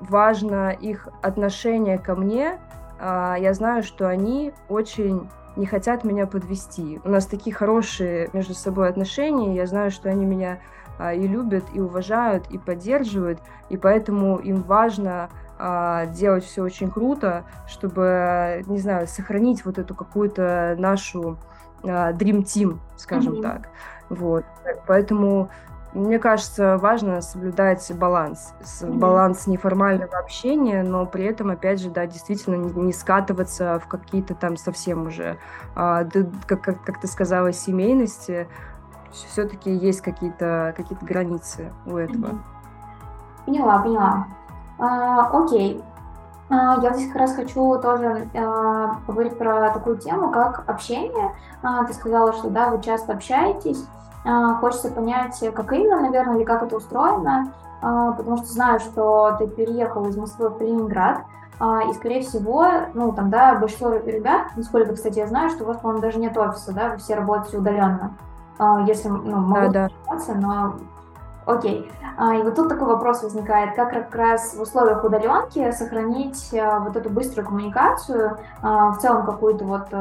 [0.00, 2.58] важно их отношение ко мне.
[2.98, 7.00] Э, я знаю, что они очень не хотят меня подвести.
[7.04, 9.54] У нас такие хорошие между собой отношения.
[9.54, 14.62] Я знаю, что они меня а, и любят, и уважают, и поддерживают, и поэтому им
[14.62, 15.28] важно
[15.58, 21.38] а, делать все очень круто, чтобы, не знаю, сохранить вот эту какую-то нашу
[21.82, 23.42] а, dream team, скажем mm-hmm.
[23.42, 23.68] так.
[24.08, 24.44] Вот.
[24.86, 25.50] Поэтому
[25.96, 28.52] мне кажется, важно соблюдать баланс.
[28.82, 34.58] Баланс неформального общения, но при этом, опять же, да, действительно не, скатываться в какие-то там
[34.58, 35.38] совсем уже,
[35.74, 36.06] а,
[36.46, 38.46] как, как, как ты сказала, семейности,
[39.24, 42.38] все-таки есть какие-то какие границы у этого.
[43.44, 44.26] Поняла, поняла.
[44.78, 45.82] А, окей.
[46.48, 51.34] А, я здесь как раз хочу тоже а, поговорить про такую тему, как общение.
[51.62, 53.84] А, ты сказала, что да, вы часто общаетесь.
[54.24, 59.36] А, хочется понять, как именно, наверное, или как это устроено, а, потому что знаю, что
[59.38, 61.20] ты переехал из Москвы в Калининград.
[61.58, 65.66] А, и, скорее всего, ну, там, да, большинство ребят, насколько, кстати, я знаю, что у
[65.68, 68.14] вас, по-моему, даже нет офиса, да, вы все работаете удаленно.
[68.58, 70.34] А, если, ну, могу да, да.
[70.34, 70.74] но
[71.44, 71.90] окей.
[72.16, 76.96] А, и вот тут такой вопрос возникает, как как раз в условиях удаленки сохранить вот
[76.96, 79.92] эту быструю коммуникацию, в целом какую-то вот,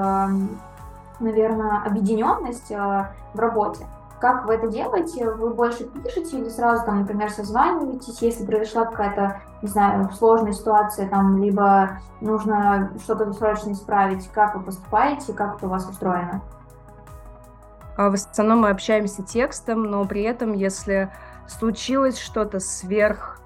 [1.20, 3.86] наверное, объединенность в работе.
[4.20, 5.30] Как вы это делаете?
[5.30, 11.10] Вы больше пишете или сразу, там, например, созваниваетесь, если произошла какая-то, не знаю, сложная ситуация,
[11.10, 16.39] там, либо нужно что-то срочно исправить, как вы поступаете, как это у вас устроено?
[16.39, 16.64] А,
[17.97, 21.12] в основном мы общаемся текстом, но при этом, если
[21.47, 23.39] случилось что-то сверх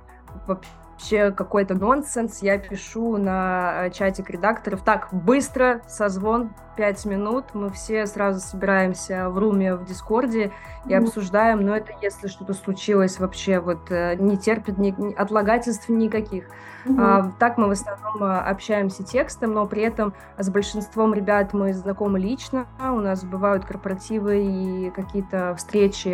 [0.47, 4.81] вообще какой-то нонсенс, я пишу на э, чатик редакторов.
[4.83, 10.53] Так, быстро, созвон, 5 минут, мы все сразу собираемся в руме в Дискорде
[10.85, 16.45] и обсуждаем, но это если что-то случилось вообще, вот э, не терпит ни, отлагательств никаких.
[16.85, 16.95] Mm-hmm.
[16.97, 21.73] А, так мы в основном э, общаемся текстом, но при этом с большинством ребят мы
[21.73, 26.07] знакомы лично, у нас бывают корпоративы и какие-то встречи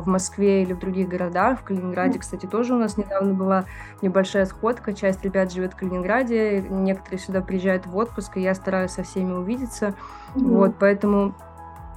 [0.00, 2.20] в Москве или в других городах, в Калининграде, mm-hmm.
[2.20, 3.64] кстати, тоже у нас недавно была
[4.02, 8.90] небольшая сходка, часть ребят живет в Калининграде, некоторые сюда приезжают в отпуск, и я стараюсь
[8.90, 9.94] со всеми увидеться.
[10.34, 10.48] Mm-hmm.
[10.48, 11.34] Вот, поэтому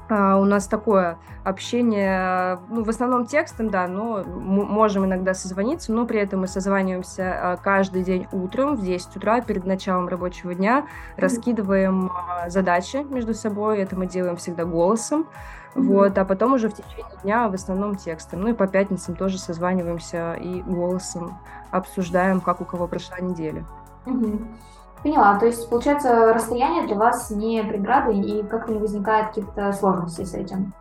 [0.10, 5.92] а, у нас такое общение, ну, в основном текстом, да, но мы можем иногда созвониться,
[5.92, 10.54] но при этом мы созваниваемся а, каждый день утром в 10 утра перед началом рабочего
[10.54, 11.22] дня, mm-hmm.
[11.22, 15.22] раскидываем а, задачи между собой, это мы делаем всегда голосом,
[15.76, 15.82] mm-hmm.
[15.82, 18.42] вот, а потом уже в течение дня в основном текстом.
[18.42, 21.38] Ну и по пятницам тоже созваниваемся и голосом
[21.72, 23.66] обсуждаем, как у кого прошла неделя.
[24.06, 24.48] Mm-hmm.
[25.04, 25.38] Поняла.
[25.38, 30.34] То есть, получается, расстояние для вас не преграда и как-то не возникает каких-то сложностей с
[30.34, 30.74] этим?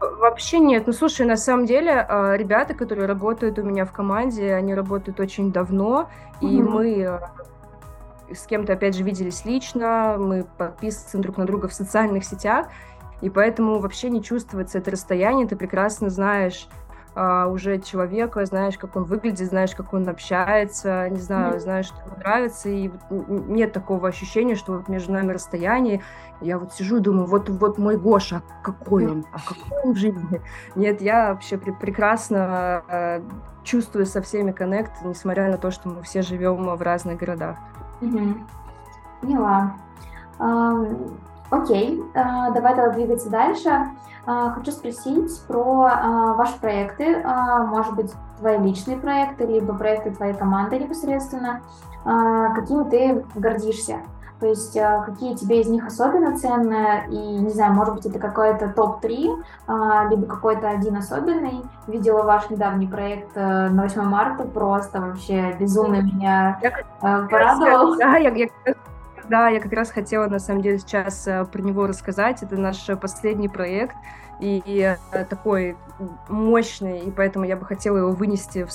[0.00, 0.86] Вообще нет.
[0.86, 5.18] Ну, слушай, на самом деле, а, ребята, которые работают у меня в команде, они работают
[5.18, 6.08] очень давно,
[6.40, 6.48] mm-hmm.
[6.48, 7.30] и мы а,
[8.34, 12.68] с кем-то, опять же, виделись лично, мы подписываем друг на друга в социальных сетях,
[13.20, 16.68] и поэтому вообще не чувствуется это расстояние, ты прекрасно знаешь
[17.22, 21.60] а, уже человека, знаешь, как он выглядит, знаешь, как он общается, не знаю, mm-hmm.
[21.60, 26.00] знаешь, что ему нравится, и нет такого ощущения, что вот между нами расстояние.
[26.40, 29.92] Я вот сижу и думаю, вот, вот мой Гоша, а какой он, а какой он
[29.92, 30.40] в жизни?
[30.74, 33.20] Нет, я вообще пр- прекрасно э,
[33.64, 37.58] чувствую со всеми коннект, несмотря на то, что мы все живем в разных городах.
[38.00, 38.46] Mm-hmm.
[39.20, 39.76] Поняла.
[40.38, 41.18] Um,
[41.50, 43.70] окей, uh, давай тогда двигаться дальше.
[44.26, 50.12] А, хочу спросить про а, ваши проекты, а, может быть, твои личные проекты, либо проекты
[50.12, 51.60] твоей команды непосредственно.
[52.02, 53.96] Какими ты гордишься?
[54.40, 58.70] То есть какие тебе из них особенно ценные, и, не знаю, может быть, это какой-то
[58.70, 61.60] топ-3, либо какой-то один особенный.
[61.86, 67.96] Видела ваш недавний проект э, на 8 марта, просто вообще безумно меня я, порадовал.
[67.98, 68.48] Да, я, я
[69.30, 72.42] да, я как раз хотела, на самом деле, сейчас э, про него рассказать.
[72.42, 73.96] Это наш последний проект,
[74.40, 75.76] и, э, такой
[76.28, 78.72] мощный, и поэтому я бы хотела его вынести в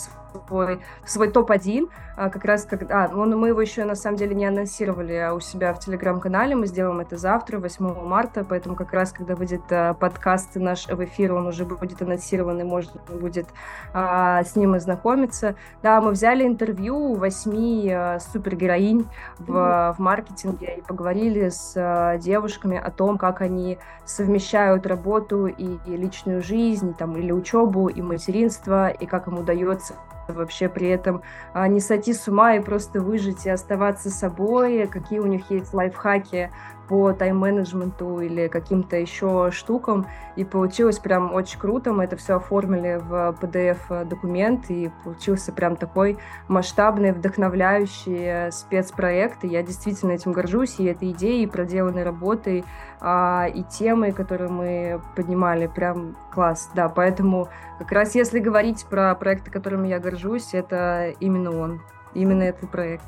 [0.47, 3.05] свой, в свой топ-1, а, как раз когда...
[3.05, 6.55] А, он, мы его еще на самом деле не анонсировали а у себя в Телеграм-канале,
[6.55, 11.03] мы сделаем это завтра, 8 марта, поэтому как раз, когда выйдет а, подкаст наш в
[11.03, 13.47] эфир, он уже будет анонсирован, и можно будет
[13.93, 15.55] а, с ним ознакомиться.
[15.83, 17.93] Да, мы взяли интервью у восьми
[18.31, 19.07] супергероинь
[19.39, 19.95] в, mm-hmm.
[19.95, 26.41] в маркетинге и поговорили с девушками о том, как они совмещают работу и, и личную
[26.41, 29.95] жизнь, там, или учебу, и материнство, и как им удается
[30.27, 31.21] вообще при этом
[31.53, 35.73] а, не сойти с ума и просто выжить и оставаться собой, какие у них есть
[35.73, 36.51] лайфхаки
[36.87, 40.07] по тайм-менеджменту или каким-то еще штукам.
[40.35, 41.93] И получилось прям очень круто.
[41.93, 46.17] Мы это все оформили в PDF-документ, и получился прям такой
[46.47, 49.43] масштабный, вдохновляющий спецпроект.
[49.43, 52.63] И я действительно этим горжусь, и этой идеей, и проделанной работой,
[52.99, 55.67] а, и темой, которые мы поднимали.
[55.67, 56.89] Прям класс, да.
[56.89, 57.47] Поэтому
[57.79, 61.81] как раз если говорить про проекты, которыми я горжусь, это именно он,
[62.13, 63.03] именно этот проект.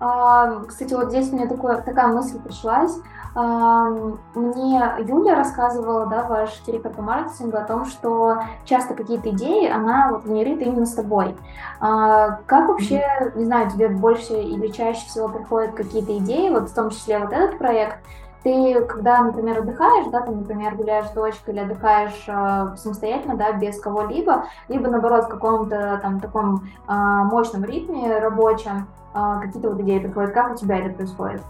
[0.00, 2.98] А, кстати, вот здесь у меня такое, такая мысль пришлась.
[3.36, 3.88] А,
[4.34, 10.10] мне Юля рассказывала, да, ваш директор по маркетингу, о том, что часто какие-то идеи она
[10.12, 11.36] вот генерит именно с тобой.
[11.80, 16.74] А, как вообще, не знаю, тебе больше или чаще всего приходят какие-то идеи, вот в
[16.74, 17.98] том числе вот этот проект,
[18.44, 23.52] ты, когда, например, отдыхаешь, да, ты, например, гуляешь с дочкой или отдыхаешь э, самостоятельно, да,
[23.52, 29.80] без кого-либо, либо, наоборот, в каком-то там таком э, мощном ритме рабочем, э, какие-то вот
[29.80, 31.40] идеи приходят, как у тебя это происходит?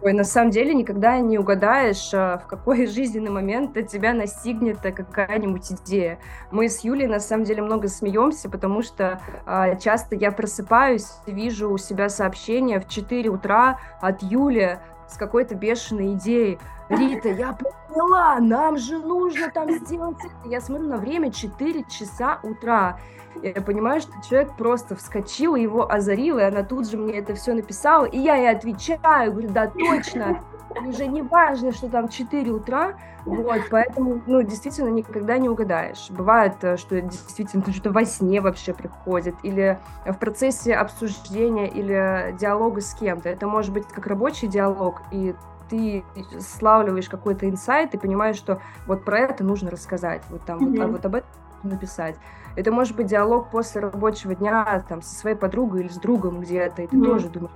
[0.00, 6.18] Ой, на самом деле никогда не угадаешь, в какой жизненный момент тебя настигнет какая-нибудь идея.
[6.50, 11.70] Мы с Юлей на самом деле много смеемся, потому что а, часто я просыпаюсь, вижу
[11.70, 16.58] у себя сообщение в 4 утра от Юли с какой-то бешеной идеей.
[16.88, 20.48] Рита, я поняла, нам же нужно там сделать это.
[20.48, 22.98] Я смотрю на время 4 часа утра.
[23.42, 27.52] Я понимаю, что человек просто вскочил, его озарил, и она тут же мне это все
[27.52, 30.42] написала, и я ей отвечаю, говорю, да, точно,
[30.86, 36.08] уже не важно, что там 4 утра, вот, поэтому, ну, действительно, никогда не угадаешь.
[36.10, 42.80] Бывает, э, что действительно что-то во сне вообще приходит, или в процессе обсуждения или диалога
[42.80, 43.28] с кем-то.
[43.28, 45.34] Это может быть как рабочий диалог, и
[45.68, 46.04] ты
[46.40, 50.70] славливаешь какой-то инсайт и понимаешь, что вот про это нужно рассказать, вот там, mm-hmm.
[50.70, 51.30] вот, а вот об этом
[51.62, 52.16] написать.
[52.56, 56.82] Это может быть диалог после рабочего дня там, со своей подругой или с другом где-то,
[56.82, 57.04] и ты mm-hmm.
[57.04, 57.52] тоже думаешь,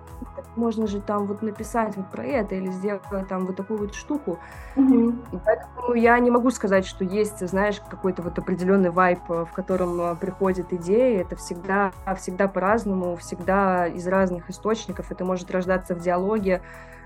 [0.55, 4.39] можно же там вот написать вот про это или сделать там вот такую вот штуку.
[4.77, 5.41] Mm-hmm.
[5.45, 10.15] поэтому я не могу сказать, что есть, знаешь, какой-то вот определенный вайп, в котором а,
[10.15, 11.21] приходит идеи.
[11.21, 15.11] Это всегда, всегда по-разному, всегда из разных источников.
[15.11, 16.63] Это может рождаться в диалоге,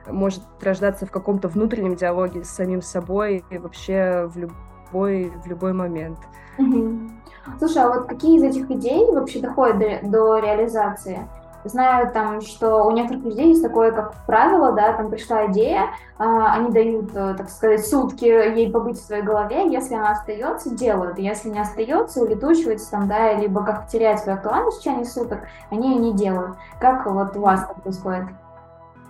[0.08, 5.72] может рождаться в каком-то внутреннем диалоге с самим собой и вообще в любой, в любой
[5.72, 6.18] момент.
[6.58, 7.10] Угу.
[7.58, 11.26] Слушай, а вот какие из этих идей вообще доходят до, до реализации?
[11.64, 16.22] Знаю там, что у некоторых людей есть такое, как правило, да, там пришла идея, э,
[16.22, 21.18] они дают, э, так сказать, сутки ей побыть в своей голове, если она остается, делают,
[21.18, 25.40] если не остается, улетучивается там, да, либо как теряет свою актуальность в течение суток,
[25.70, 26.56] они ее не делают.
[26.78, 28.26] Как вот у вас это происходит?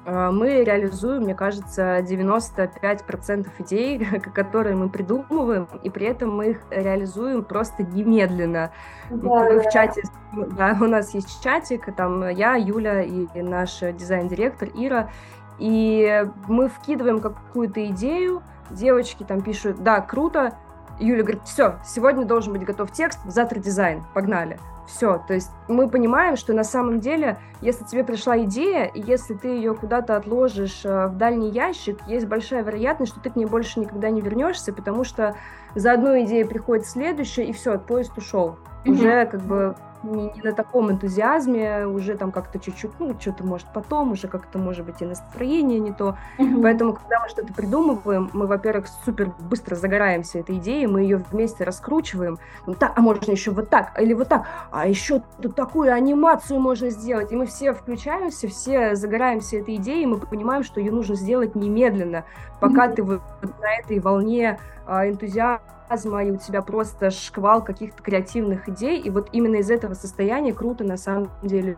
[0.09, 3.99] А, мы реализуем, мне кажется, 95% идей,
[4.35, 8.71] которые мы придумываем, и при этом мы их реализуем просто немедленно.
[9.11, 14.69] Да, мы в чате, да, у нас есть чатик, там я, Юля и наш дизайн-директор
[14.75, 15.11] Ира,
[15.59, 20.53] и мы вкидываем какую-то идею, девочки там пишут, да, круто,
[21.01, 24.59] Юля говорит, все, сегодня должен быть готов текст, завтра дизайн, погнали.
[24.87, 29.35] Все, то есть мы понимаем, что на самом деле, если тебе пришла идея, и если
[29.35, 33.47] ты ее куда-то отложишь э, в дальний ящик, есть большая вероятность, что ты к ней
[33.47, 35.35] больше никогда не вернешься, потому что
[35.75, 38.59] за одну идею приходит следующая, и все, поезд ушел.
[38.85, 38.93] Mm-hmm.
[38.93, 39.75] Уже как бы
[40.07, 44.59] не, не на таком энтузиазме, уже там как-то чуть-чуть, ну, что-то может потом, уже как-то,
[44.59, 46.17] может быть, и настроение не то.
[46.39, 46.63] Mm-hmm.
[46.63, 51.65] Поэтому, когда мы что-то придумываем, мы, во-первых, супер быстро загораемся этой идеей, мы ее вместе
[51.65, 52.39] раскручиваем.
[52.67, 56.61] Ну, так, а можно еще вот так, или вот так, а еще тут такую анимацию
[56.61, 57.33] можно сделать.
[57.33, 61.55] И мы все включаемся, все загораемся этой идеей, и мы понимаем, что ее нужно сделать
[61.55, 62.25] немедленно,
[62.61, 62.95] пока mm-hmm.
[62.95, 63.23] ты вот
[63.61, 69.11] на этой волне а, энтузиазма энтузиазма, и у тебя просто шквал каких-то креативных идей, и
[69.11, 71.77] вот именно из этого состояния круто на самом деле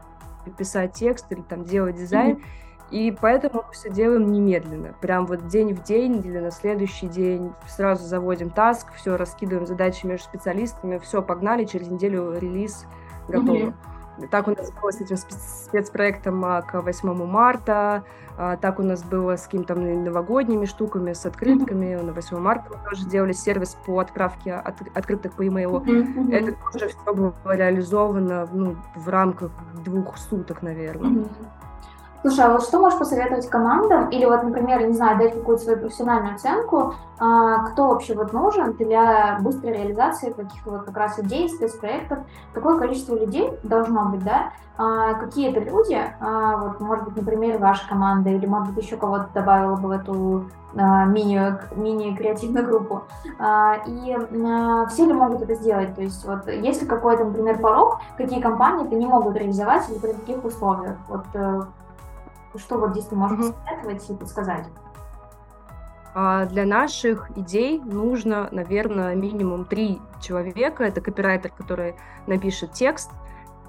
[0.56, 2.42] писать текст или там делать дизайн, mm-hmm.
[2.90, 4.94] И поэтому мы все делаем немедленно.
[5.00, 10.06] Прям вот день в день или на следующий день сразу заводим таск, все раскидываем задачи
[10.06, 12.86] между специалистами, все, погнали, через неделю релиз
[13.28, 13.74] готово.
[14.18, 14.28] Mm-hmm.
[14.30, 18.04] Так у нас было с этим спецпроектом а, к 8 марта,
[18.40, 21.96] а, так у нас было с какими-то новогодними штуками, с открытками.
[21.96, 25.80] На 8 марта мы тоже делали сервис по отправке от, открыток по имейлу.
[25.80, 26.32] Mm-hmm.
[26.32, 29.50] Это тоже все было реализовано ну, в рамках
[29.84, 31.10] двух суток, наверное.
[31.10, 31.57] Mm-hmm.
[32.22, 35.78] Слушай, а вот что можешь посоветовать командам, или вот, например, не знаю, дать какую-то свою
[35.78, 41.48] профессиональную оценку, а, кто вообще вот нужен для быстрой реализации каких-то вот как раз идей,
[41.48, 42.18] спецпроектов,
[42.52, 47.58] какое количество людей должно быть, да, а, какие это люди, а, вот, может быть, например,
[47.58, 51.40] ваша команда, или, может быть, еще кого-то добавила бы в эту мини,
[51.76, 53.02] мини-креативную группу,
[53.86, 54.18] и
[54.90, 58.86] все ли могут это сделать, то есть вот есть ли какой-то, например, порог, какие компании
[58.86, 61.62] это не могут реализовать или при каких условиях, вот э,
[62.56, 63.54] что вот здесь ты можешь mm-hmm.
[63.64, 64.66] посоветовать и подсказать?
[66.14, 70.84] А для наших идей нужно, наверное, минимум три человека.
[70.84, 71.94] Это копирайтер, который
[72.26, 73.10] напишет текст,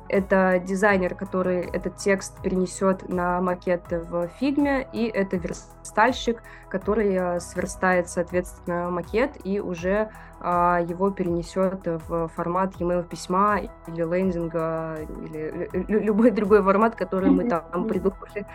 [0.10, 7.40] это дизайнер, который этот текст перенесет на макет в фигме, и это верстальщик, который э,
[7.40, 10.10] сверстает, соответственно, макет и уже
[10.42, 17.50] а, его перенесет в формат e-mail письма или лендинга, или любой другой формат, который мы
[17.50, 18.46] там придумали.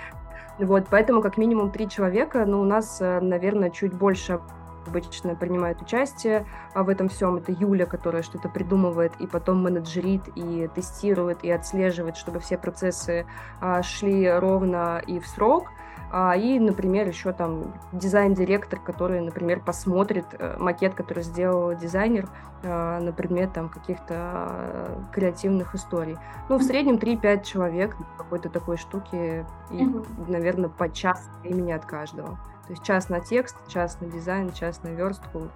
[0.58, 4.40] Вот, поэтому как минимум три человека, но у нас, э, наверное, чуть больше
[4.86, 7.36] обычно принимает участие а в этом всем.
[7.36, 13.26] Это Юля, которая что-то придумывает и потом менеджерит и тестирует и отслеживает, чтобы все процессы
[13.60, 15.68] а, шли ровно и в срок.
[16.10, 22.28] а, и, например, еще там дизайн-директор, который, например, посмотрит э, макет, который сделал дизайнер
[22.62, 26.16] на предмет там каких-то креативных историй.
[26.48, 32.38] Ну, в среднем 3-5 человек какой-то такой штуки, и, наверное, по час времени от каждого.
[32.66, 35.50] То есть час на текст, час на дизайн, час на верстку,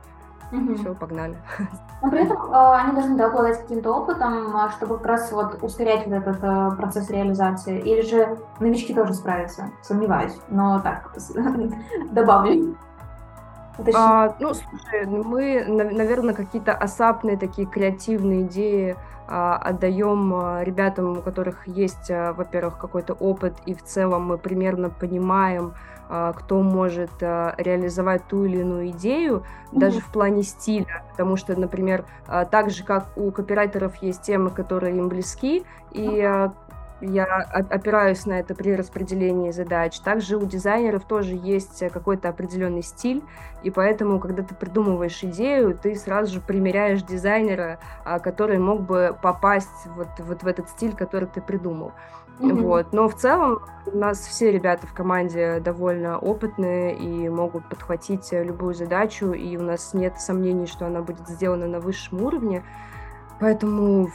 [0.53, 0.77] Угу.
[0.77, 1.37] Все, погнали.
[2.03, 5.63] Но при этом э, они должны да, обладать каким-то опытом, а, чтобы как раз вот
[5.63, 7.81] ускорять вот этот э, процесс реализации.
[7.81, 10.35] Или же новички тоже справятся, сомневаюсь.
[10.49, 11.13] Но так,
[12.13, 12.77] добавлю.
[13.95, 18.97] А, ну, слушай, мы, наверное, какие-то осапные такие креативные идеи
[19.29, 25.75] а, отдаем ребятам, у которых есть, во-первых, какой-то опыт, и в целом мы примерно понимаем,
[26.09, 29.43] кто может а, реализовать ту или иную идею,
[29.73, 29.79] mm-hmm.
[29.79, 34.51] даже в плане стиля, потому что, например, а, так же, как у копирайтеров есть темы,
[34.51, 36.51] которые им близки, и
[37.01, 40.01] я опираюсь на это при распределении задач.
[40.01, 43.23] Также у дизайнеров тоже есть какой-то определенный стиль,
[43.63, 47.79] и поэтому, когда ты придумываешь идею, ты сразу же примеряешь дизайнера,
[48.23, 51.93] который мог бы попасть вот, вот в этот стиль, который ты придумал.
[52.39, 52.63] Mm-hmm.
[52.63, 52.93] Вот.
[52.93, 58.75] Но в целом у нас все ребята в команде довольно опытные и могут подхватить любую
[58.75, 62.63] задачу, и у нас нет сомнений, что она будет сделана на высшем уровне.
[63.41, 64.11] Поэтому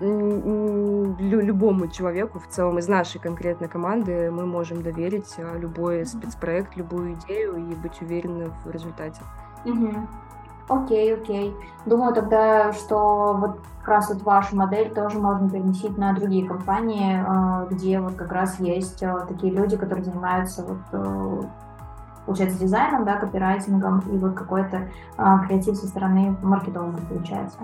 [0.00, 7.14] любому человеку в целом из нашей конкретной команды мы можем доверить а, любой спецпроект, любую
[7.14, 9.22] идею и быть уверены в результате.
[9.64, 9.92] Угу.
[10.68, 11.54] Окей, окей.
[11.84, 17.22] Думаю тогда, что вот как раз вот вашу модель тоже можно переносить на другие компании,
[17.26, 21.42] а, где вот как раз есть а, такие люди, которые занимаются вот э,
[22.24, 24.88] получается, дизайном, да, копирайтингом и вот какой-то
[25.46, 27.58] креатив со стороны маркетолога получается.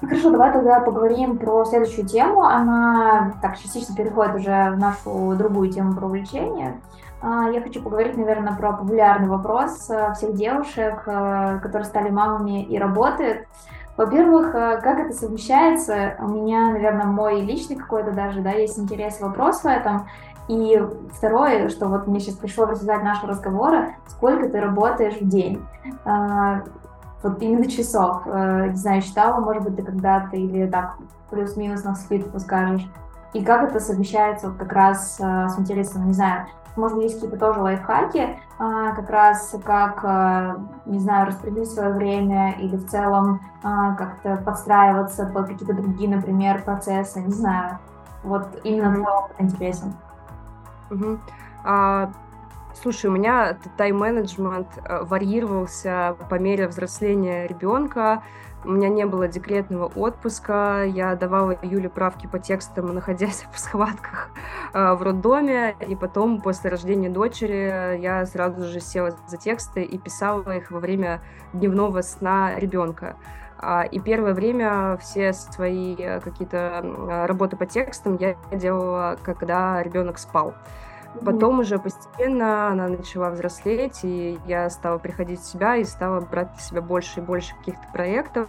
[0.00, 2.42] Хорошо, давай тогда поговорим про следующую тему.
[2.42, 6.80] Она так частично переходит уже в нашу другую тему про увлечение.
[7.22, 12.64] А, я хочу поговорить, наверное, про популярный вопрос э, всех девушек, э, которые стали мамами
[12.64, 13.46] и работают.
[13.96, 16.16] Во-первых, э, как это совмещается?
[16.18, 20.08] У меня, наверное, мой личный какой-то даже, да, есть интерес и вопрос в этом.
[20.48, 25.28] И второе, что вот мне сейчас пришло в результате нашего разговора, сколько ты работаешь в
[25.28, 25.64] день?
[26.04, 26.62] А,
[27.22, 28.26] вот именно часов.
[28.26, 30.96] Не знаю, считала, может быть, ты когда-то или так
[31.30, 32.84] плюс-минус на скидку скажешь.
[33.32, 36.46] И как это совмещается вот как раз с интересом, не знаю,
[36.76, 40.56] может быть, есть какие-то тоже лайфхаки, а, как раз как, а,
[40.86, 46.62] не знаю, распределить свое время или в целом а, как-то подстраиваться под какие-то другие, например,
[46.62, 47.78] процессы, не знаю.
[48.22, 49.94] Вот именно твой опыт интересен.
[50.90, 51.18] Угу.
[51.64, 52.10] А,
[52.80, 58.22] слушай, у меня тайм-менеджмент э, варьировался по мере взросления ребенка.
[58.64, 64.30] У меня не было декретного отпуска, я давала Юле правки по текстам, находясь в схватках
[64.72, 69.98] э, в роддоме, и потом, после рождения дочери, я сразу же села за тексты и
[69.98, 71.20] писала их во время
[71.52, 73.16] дневного сна ребенка.
[73.58, 80.18] А, и первое время все свои э, какие-то работы по текстам я делала, когда ребенок
[80.18, 80.54] спал.
[81.24, 86.52] Потом уже постепенно она начала взрослеть, и я стала приходить в себя и стала брать
[86.54, 88.48] на себя больше и больше каких-то проектов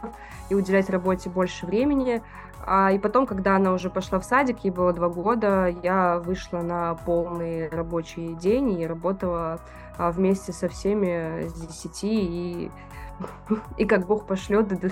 [0.49, 2.21] и уделять работе больше времени.
[2.65, 6.61] А, и потом, когда она уже пошла в садик, ей было два года, я вышла
[6.61, 9.59] на полный рабочий день и работала
[9.97, 12.71] а, вместе со всеми с 10 и,
[13.77, 14.89] и как Бог пошлет до,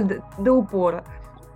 [0.00, 1.04] до, до упора.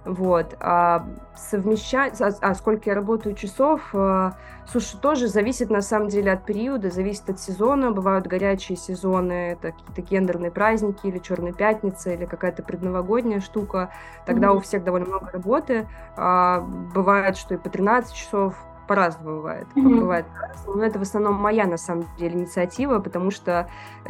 [0.04, 0.56] Вот.
[0.58, 4.34] А совмещать, а, а сколько я работаю часов, а,
[4.66, 7.92] слушай, тоже зависит на самом деле от периода, зависит от сезона.
[7.92, 13.90] Бывают горячие сезоны, это какие-то гендерные праздники или Черная пятница, или какая-то предновогодняя штука.
[14.26, 14.56] Тогда mm-hmm.
[14.56, 15.88] у всех довольно много работы.
[16.16, 18.54] А, бывает, что и по 13 часов,
[18.86, 19.66] по-разному бывает.
[19.74, 20.00] Mm-hmm.
[20.00, 20.26] Бывает
[20.66, 23.68] Но это в основном моя, на самом деле, инициатива, потому что
[24.04, 24.08] э,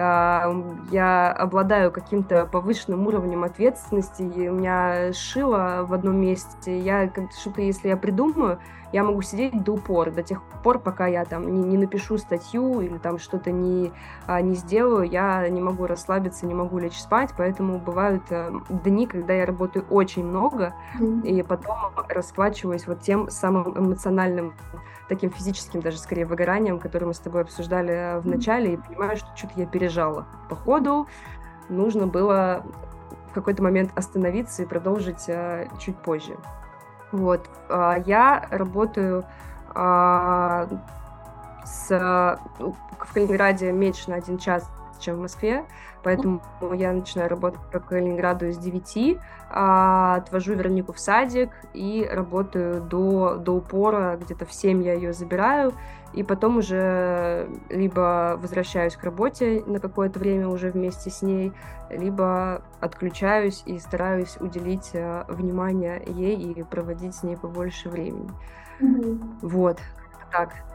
[0.91, 6.79] я обладаю каким-то повышенным уровнем ответственности, и у меня шило в одном месте.
[6.79, 8.59] Я что-то, если я придумаю,
[8.93, 12.81] я могу сидеть до упора, до тех пор, пока я там не, не напишу статью
[12.81, 13.93] или там что-то не,
[14.27, 19.07] а, не сделаю, я не могу расслабиться, не могу лечь спать, поэтому бывают а, дни,
[19.07, 21.23] когда я работаю очень много, mm-hmm.
[21.23, 21.77] и потом
[22.09, 24.55] расплачиваюсь вот тем самым эмоциональным
[25.09, 29.29] таким физическим даже скорее выгоранием, которое мы с тобой обсуждали в начале, и понимаю, что
[29.35, 30.27] что-то я пережала.
[30.49, 31.07] По ходу
[31.69, 32.65] нужно было
[33.31, 36.37] в какой-то момент остановиться и продолжить а, чуть позже.
[37.13, 37.49] Вот.
[37.69, 39.25] А, я работаю
[39.75, 40.67] а,
[41.65, 45.65] с, ну, в Калининграде меньше на один час, чем в Москве,
[46.03, 46.41] поэтому
[46.75, 53.37] я начинаю работать по Калининграду с 9, а, отвожу Веронику в садик и работаю до,
[53.37, 55.73] до упора, где-то в 7 я ее забираю,
[56.13, 61.53] и потом уже либо возвращаюсь к работе на какое-то время уже вместе с ней,
[61.91, 68.31] либо отключаюсь и стараюсь уделить э, внимание ей и проводить с ней побольше времени.
[68.81, 69.39] Mm-hmm.
[69.43, 69.79] Вот,
[70.31, 70.72] так.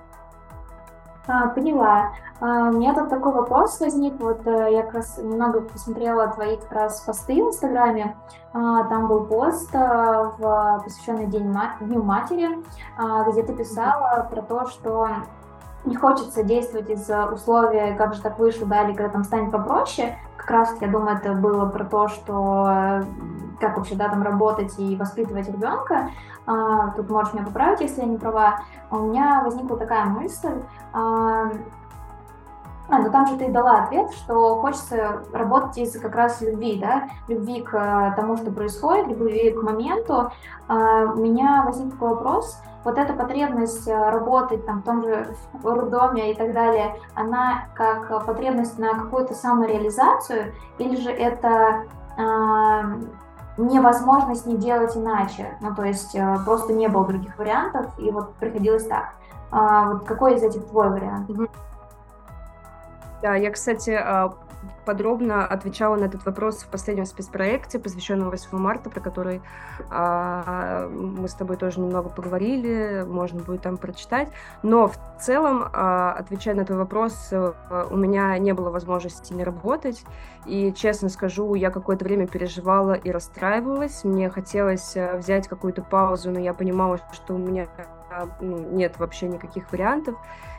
[1.27, 2.13] А, поняла.
[2.39, 4.17] А, у меня тут такой вопрос возник.
[4.19, 8.15] Вот э, я как раз немного посмотрела твои как раз посты в Инстаграме.
[8.53, 12.49] А, там был пост э, в посвященный День Дню матери,
[13.29, 15.09] где ты писала про то, что
[15.83, 20.17] не хочется действовать из условий, как же так вышло, да, или когда там станет попроще.
[20.47, 23.03] Как раз, я думаю, это было про то, что э,
[23.59, 26.11] как вообще, да, там работать и воспитывать ребенка.
[26.45, 28.61] А, тут можешь меня поправить, если я не права.
[28.89, 31.51] У меня возникла такая мысль, а,
[32.89, 37.09] а, ну там же ты дала ответ, что хочется работать из как раз любви, да,
[37.27, 40.31] любви к э, тому, что происходит, любви к моменту.
[40.69, 45.35] А, у меня возник такой вопрос, вот эта потребность э, работать там в том же
[45.61, 51.83] роддоме и так далее, она как потребность на какую-то самореализацию, или же это
[52.17, 52.83] а,
[53.57, 58.35] невозможность не делать иначе, ну то есть э, просто не было других вариантов, и вот
[58.35, 59.15] приходилось так.
[59.51, 61.29] А, вот какой из этих твой вариант?
[63.21, 64.33] Да, я, кстати, а,
[64.85, 69.41] подробно отвечала на этот вопрос в последнем спецпроекте, посвященном 8 марта, про который
[69.89, 74.29] а, мы с тобой тоже немного поговорили, можно будет там прочитать.
[74.63, 79.43] Но в целом, а, отвечая на твой вопрос, а, у меня не было возможности не
[79.43, 80.03] работать.
[80.45, 84.03] И, честно скажу, я какое-то время переживала и расстраивалась.
[84.03, 87.67] Мне хотелось а, взять какую-то паузу, но я понимала, что у меня
[88.39, 90.15] ну, нет вообще никаких вариантов.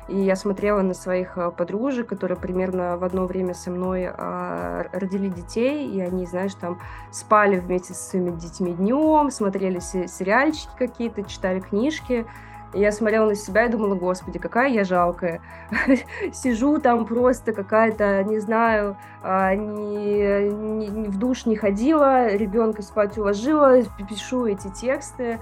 [0.09, 4.84] И я смотрела на своих э, подружек, которые примерно в одно время со мной э,
[4.92, 6.80] родили детей, и они, знаешь, там
[7.11, 12.26] спали вместе со своими детьми днем, смотрели сериальчики какие-то, читали книжки.
[12.72, 15.40] И я смотрела на себя и думала, господи, какая я жалкая.
[16.32, 22.82] Сижу там просто какая-то, не знаю, а, ни, ни, ни в душ не ходила, ребенка
[22.82, 25.38] спать уложила, пишу эти тексты.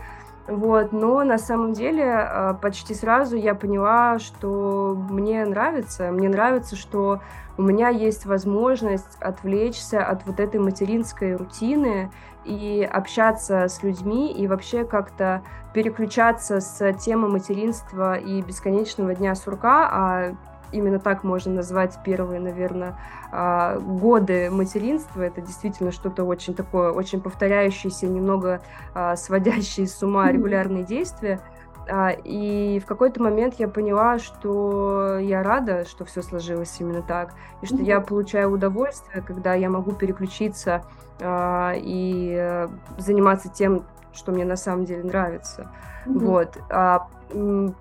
[0.48, 6.12] Вот, но на самом деле а, почти сразу я поняла, что мне нравится.
[6.12, 7.20] Мне нравится, что
[7.58, 12.12] у меня есть возможность отвлечься от вот этой материнской рутины
[12.44, 15.42] и общаться с людьми и вообще как-то
[15.74, 20.36] переключаться с темы материнства и бесконечного дня сурка, а
[20.72, 22.98] именно так можно назвать первые, наверное,
[23.32, 25.22] а, годы материнства.
[25.22, 28.60] Это действительно что-то очень такое, очень повторяющееся, немного
[28.94, 31.40] а, сводящее с ума регулярные действия.
[31.88, 37.34] А, и в какой-то момент я поняла, что я рада, что все сложилось именно так,
[37.62, 40.84] и что я получаю удовольствие, когда я могу переключиться
[41.18, 45.70] и э, заниматься тем, что мне на самом деле нравится.
[46.04, 46.18] Mm-hmm.
[46.18, 46.58] Вот.
[46.68, 47.08] А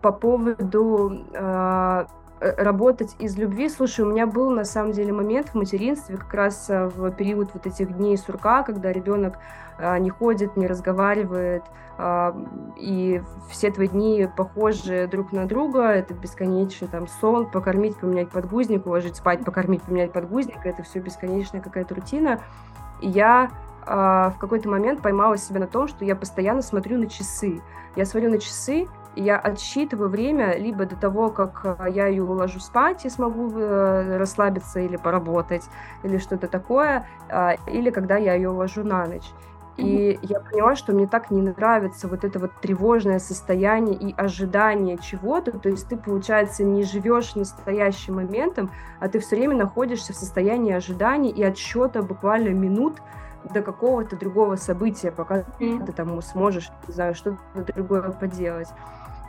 [0.01, 1.11] по поводу
[2.39, 3.69] работать из любви.
[3.69, 7.51] Слушай, у меня был на самом деле момент в материнстве, как раз э, в период
[7.53, 9.38] вот этих дней сурка, когда ребенок
[9.77, 11.63] а, не ходит, не разговаривает,
[11.97, 12.36] а,
[12.77, 18.86] и все твои дни похожи друг на друга, это бесконечный там сон, покормить, поменять подгузник,
[18.86, 22.41] уложить спать, покормить, поменять подгузник, это все бесконечная какая-то рутина.
[23.01, 23.51] И я
[23.86, 27.61] а, в какой-то момент поймала себя на том, что я постоянно смотрю на часы.
[27.95, 32.59] Я смотрю на часы, я отсчитываю время либо до того, как э, я ее уложу
[32.59, 35.63] спать и смогу э, расслабиться или поработать,
[36.03, 39.32] или что-то такое, а, или когда я ее уложу на ночь.
[39.78, 44.97] И я поняла, что мне так не нравится вот это вот тревожное состояние и ожидание
[44.97, 45.51] чего-то.
[45.59, 50.74] То есть ты, получается, не живешь настоящим моментом, а ты все время находишься в состоянии
[50.74, 53.01] ожидания и отсчета буквально минут
[53.53, 57.38] до какого-то другого события, пока ты там сможешь, не знаю, что-то
[57.74, 58.70] другое поделать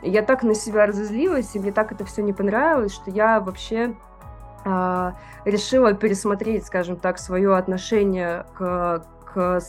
[0.01, 3.95] я так на себя разозлилась, и мне так это все не понравилось, что я вообще
[4.65, 5.11] э,
[5.45, 9.61] решила пересмотреть, скажем так, свое отношение к, к,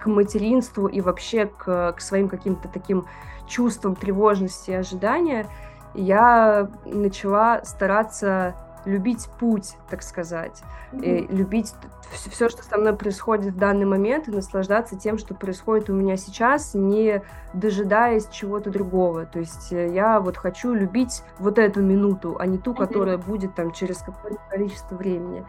[0.00, 3.06] к материнству и вообще к, к своим каким-то таким
[3.46, 5.46] чувствам тревожности и ожидания.
[5.94, 8.54] я начала стараться
[8.84, 10.62] любить путь, так сказать,
[10.92, 11.26] mm-hmm.
[11.28, 11.74] и любить
[12.12, 16.16] все, что со мной происходит в данный момент, и наслаждаться тем, что происходит у меня
[16.16, 17.22] сейчас, не
[17.52, 19.26] дожидаясь чего-то другого.
[19.26, 23.26] То есть э, я вот хочу любить вот эту минуту, а не ту, которая mm-hmm.
[23.26, 25.44] будет там через какое-то количество времени.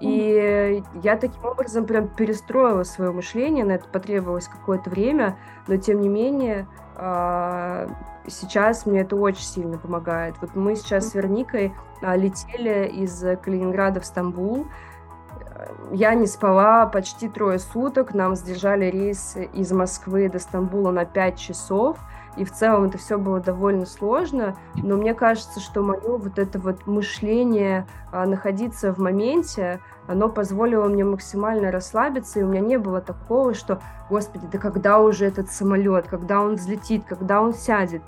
[0.00, 5.36] И я таким образом прям перестроила свое мышление, на это потребовалось какое-то время,
[5.66, 7.86] но тем не менее а,
[8.26, 10.36] сейчас мне это очень сильно помогает.
[10.40, 14.66] Вот мы сейчас с Верникой а, летели из Калининграда в Стамбул,
[15.92, 21.38] я не спала почти трое суток, нам сдержали рейс из Москвы до Стамбула на 5
[21.38, 21.98] часов,
[22.36, 26.58] и в целом это все было довольно сложно, но мне кажется, что мое вот это
[26.58, 32.78] вот мышление, а, находиться в моменте, оно позволило мне максимально расслабиться, и у меня не
[32.78, 38.02] было такого, что, господи, да когда уже этот самолет, когда он взлетит, когда он сядет.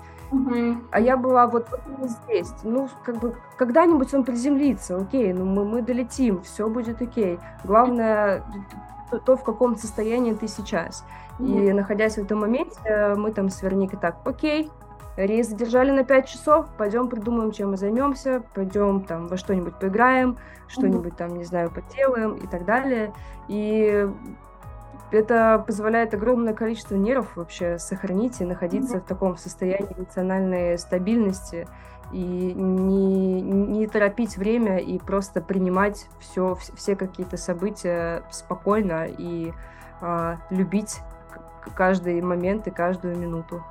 [0.91, 1.67] А я была вот,
[1.99, 2.51] вот здесь.
[2.63, 7.39] Ну, как бы, когда-нибудь он приземлится, окей, ну мы, мы долетим, все будет окей.
[7.63, 8.43] Главное
[9.11, 11.05] то, то, в каком состоянии ты сейчас.
[11.39, 14.69] И находясь в этом моменте, мы там с Верникой так, окей,
[15.15, 20.37] рейс задержали на 5 часов, пойдем придумаем, чем мы займемся, пойдем там во что-нибудь поиграем,
[20.67, 23.13] что-нибудь там, не знаю, поделаем и так далее.
[23.47, 24.07] И
[25.11, 29.01] это позволяет огромное количество нервов вообще сохранить и находиться mm-hmm.
[29.01, 31.67] в таком состоянии эмоциональной стабильности
[32.11, 39.53] и не, не торопить время и просто принимать все, все какие-то события спокойно и
[40.01, 40.99] а, любить
[41.75, 43.63] каждый момент и каждую минуту.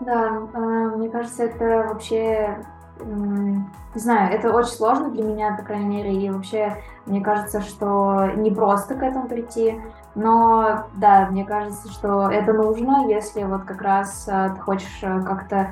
[0.00, 0.58] Да, а,
[0.96, 2.58] мне кажется, это вообще
[3.00, 8.28] не знаю, это очень сложно для меня, по крайней мере, и вообще мне кажется, что
[8.36, 9.80] не просто к этому прийти,
[10.14, 15.22] но да, мне кажется, что это нужно, если вот как раз э, ты хочешь э,
[15.22, 15.70] как-то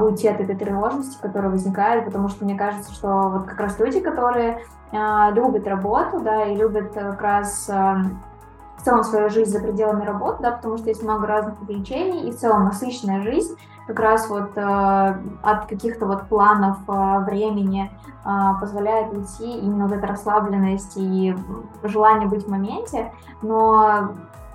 [0.00, 4.00] уйти от этой тревожности, которая возникает, потому что мне кажется, что вот как раз люди,
[4.00, 7.70] которые любят работу, да, и любят как раз
[8.80, 12.32] в целом свою жизнь за пределами работы, да, потому что есть много разных увлечений, и
[12.32, 13.56] в целом насыщенная жизнь
[13.86, 17.90] как раз вот э, от каких-то вот планов э, времени
[18.24, 21.34] э, позволяет уйти именно вот эта расслабленность и
[21.82, 23.12] желание быть в моменте,
[23.42, 24.12] но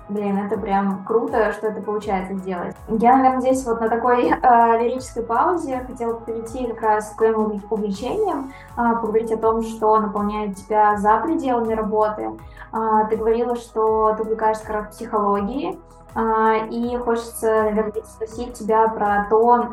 [0.08, 2.76] Блин, это прям круто, что это получается сделать.
[2.88, 7.60] Я, наверное, здесь вот на такой э, лирической паузе хотела перейти как раз к твоим
[7.68, 12.30] увлечениям, э, поговорить о том, что наполняет тебя за пределами работы.
[12.72, 15.80] Э, ты говорила, что ты увлекаешься как раз психологией,
[16.14, 19.70] э, и хочется, наверное, спросить тебя про то,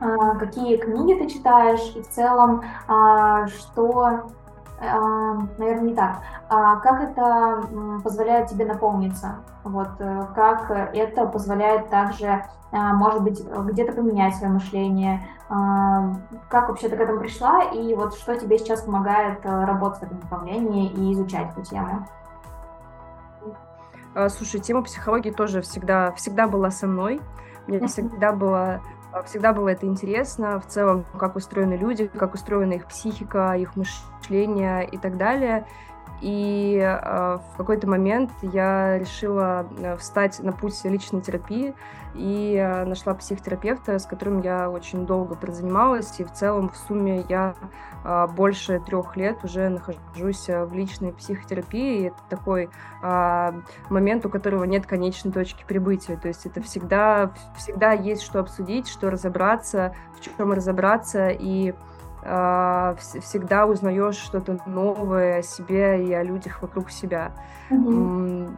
[0.00, 4.22] э, какие книги ты читаешь, и в целом, э, что
[4.80, 6.18] наверное, не так.
[6.48, 7.62] А как это
[8.02, 9.36] позволяет тебе наполниться?
[9.62, 15.26] Вот, э, как это позволяет также, а, может быть, где-то поменять свое мышление?
[15.48, 16.14] А,
[16.48, 17.62] как вообще ты к этому пришла?
[17.64, 22.06] И вот что тебе сейчас помогает э, работать в этом направлении и изучать эту тему?
[24.14, 27.20] А, слушай, тема психологии тоже всегда, всегда была со мной.
[27.66, 28.80] Мне всегда было
[29.22, 34.86] всегда было это интересно, в целом, как устроены люди, как устроена их психика, их мышление
[34.86, 35.66] и так далее.
[36.24, 41.74] И э, в какой-то момент я решила э, встать на путь личной терапии
[42.14, 46.18] и э, нашла психотерапевта, с которым я очень долго прозанималась.
[46.20, 47.54] И в целом в сумме я
[48.04, 51.98] э, больше трех лет уже нахожусь в личной психотерапии.
[51.98, 52.70] И это такой
[53.02, 53.52] э,
[53.90, 56.16] момент, у которого нет конечной точки прибытия.
[56.16, 61.28] То есть это всегда, всегда есть что обсудить, что разобраться, в чем разобраться.
[61.28, 61.74] И
[63.20, 67.32] всегда узнаешь что-то новое о себе и о людях вокруг себя.
[67.70, 68.50] Mm-hmm.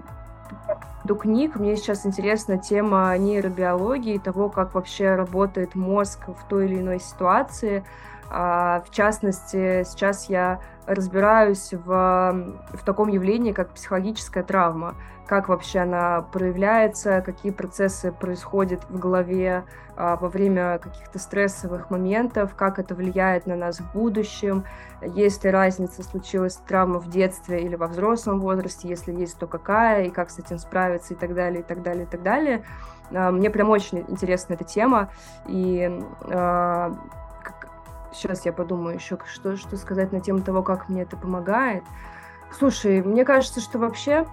[1.04, 6.80] До книг мне сейчас интересна тема нейробиологии, того, как вообще работает мозг в той или
[6.80, 7.84] иной ситуации.
[8.30, 14.94] А, в частности, сейчас я разбираюсь в, в таком явлении, как психологическая травма,
[15.26, 19.64] как вообще она проявляется, какие процессы происходят в голове
[19.96, 24.64] а, во время каких-то стрессовых моментов, как это влияет на нас в будущем,
[25.02, 30.04] есть ли разница, случилась травма в детстве или во взрослом возрасте, если есть, то какая,
[30.04, 32.62] и как с этим справиться, и так далее, и так далее, и так далее.
[33.12, 35.10] А, мне прям очень интересна эта тема,
[35.46, 36.00] и
[38.16, 41.84] Сейчас я подумаю еще, что, что сказать на тему того, как мне это помогает.
[42.50, 44.26] Слушай, мне кажется, что вообще,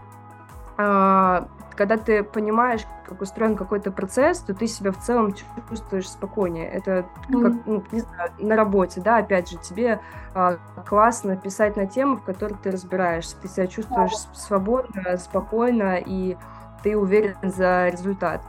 [0.78, 5.34] э, когда ты понимаешь, как устроен какой-то процесс, то ты себя в целом
[5.70, 6.70] чувствуешь спокойнее.
[6.70, 7.42] Это mm-hmm.
[7.42, 10.00] как, ну, не знаю, на работе, да, опять же, тебе
[10.34, 10.58] э,
[10.88, 13.36] классно писать на тему, в которой ты разбираешься.
[13.42, 16.38] Ты себя чувствуешь свободно, спокойно, и
[16.84, 18.42] ты уверен за результат.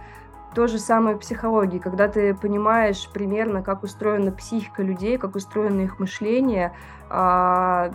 [0.54, 5.80] То же самое в психологии, когда ты понимаешь примерно, как устроена психика людей, как устроено
[5.80, 6.72] их мышление,
[7.10, 7.90] а,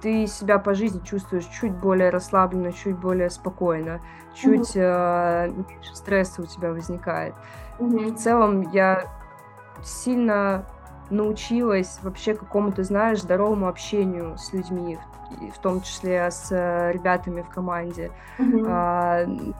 [0.00, 4.00] ты себя по жизни чувствуешь чуть более расслабленно, чуть более спокойно,
[4.34, 5.66] чуть mm-hmm.
[5.68, 7.34] меньше стресса у тебя возникает.
[7.78, 8.12] Mm-hmm.
[8.12, 9.04] В целом я
[9.82, 10.64] сильно
[11.10, 14.98] научилась вообще какому-то, знаешь, здоровому общению с людьми,
[15.54, 18.10] в том числе с э, ребятами в команде.
[18.38, 19.54] Mm-hmm.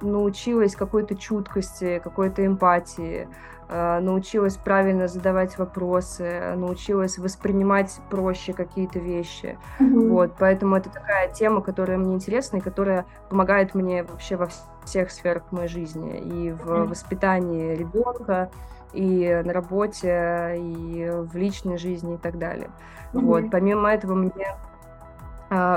[0.00, 3.28] Научилась какой-то чуткости, какой-то эмпатии,
[3.70, 9.58] а, научилась правильно задавать вопросы, научилась воспринимать проще какие-то вещи.
[9.78, 10.08] Mm-hmm.
[10.08, 14.48] Вот, поэтому это такая тема, которая мне интересна и которая помогает мне вообще во
[14.84, 16.86] всех сферах моей жизни и в mm-hmm.
[16.86, 18.50] воспитании ребенка,
[18.94, 22.70] и на работе, и в личной жизни и так далее.
[23.12, 23.20] Mm-hmm.
[23.20, 24.56] Вот, помимо этого мне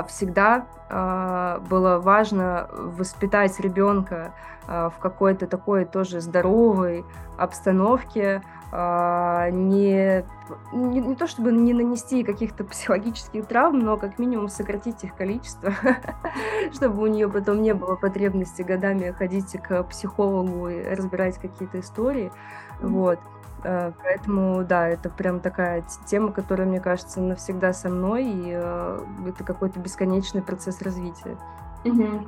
[0.08, 4.32] всегда а, было важно воспитать ребенка
[4.66, 7.04] а, в какой-то такой тоже здоровой
[7.38, 8.42] обстановке,
[8.72, 10.24] не,
[10.72, 15.74] не, не то чтобы не нанести каких-то психологических травм, но как минимум сократить их количество,
[16.72, 22.32] чтобы у нее потом не было потребности годами ходить к психологу и разбирать какие-то истории.
[22.80, 23.18] Вот.
[23.64, 29.00] Э, поэтому, да, это прям такая тема, которая, мне кажется, навсегда со мной, и э,
[29.28, 31.36] это какой-то бесконечный процесс развития.
[31.84, 32.26] Угу.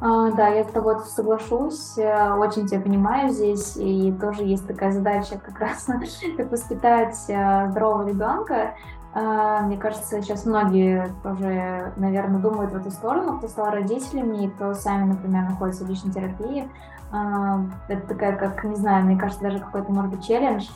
[0.00, 4.92] А, да, я с тобой соглашусь, э, очень тебя понимаю здесь, и тоже есть такая
[4.92, 5.86] задача как раз,
[6.36, 8.74] как воспитать здорового ребенка.
[9.12, 14.48] А, мне кажется, сейчас многие тоже, наверное, думают в эту сторону, кто стал родителями, и
[14.48, 16.70] кто сами, например, находятся в личной терапии.
[17.12, 20.68] А, это такая, как, не знаю, мне кажется, даже какой-то, может быть, челлендж,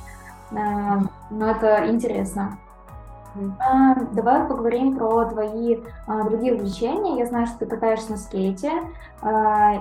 [0.51, 2.59] а, но это интересно.
[4.13, 7.19] Давай поговорим про твои другие увлечения.
[7.19, 8.71] Я знаю, что ты катаешься на скейте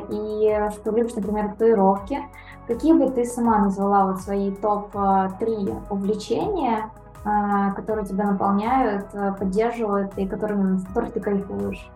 [0.09, 2.19] и что любишь, например, татуировки.
[2.65, 6.89] Какие бы ты сама назвала вот свои топ-3 увлечения,
[7.23, 9.07] которые тебя наполняют,
[9.39, 11.89] поддерживают и которыми, которых ты кайфуешь?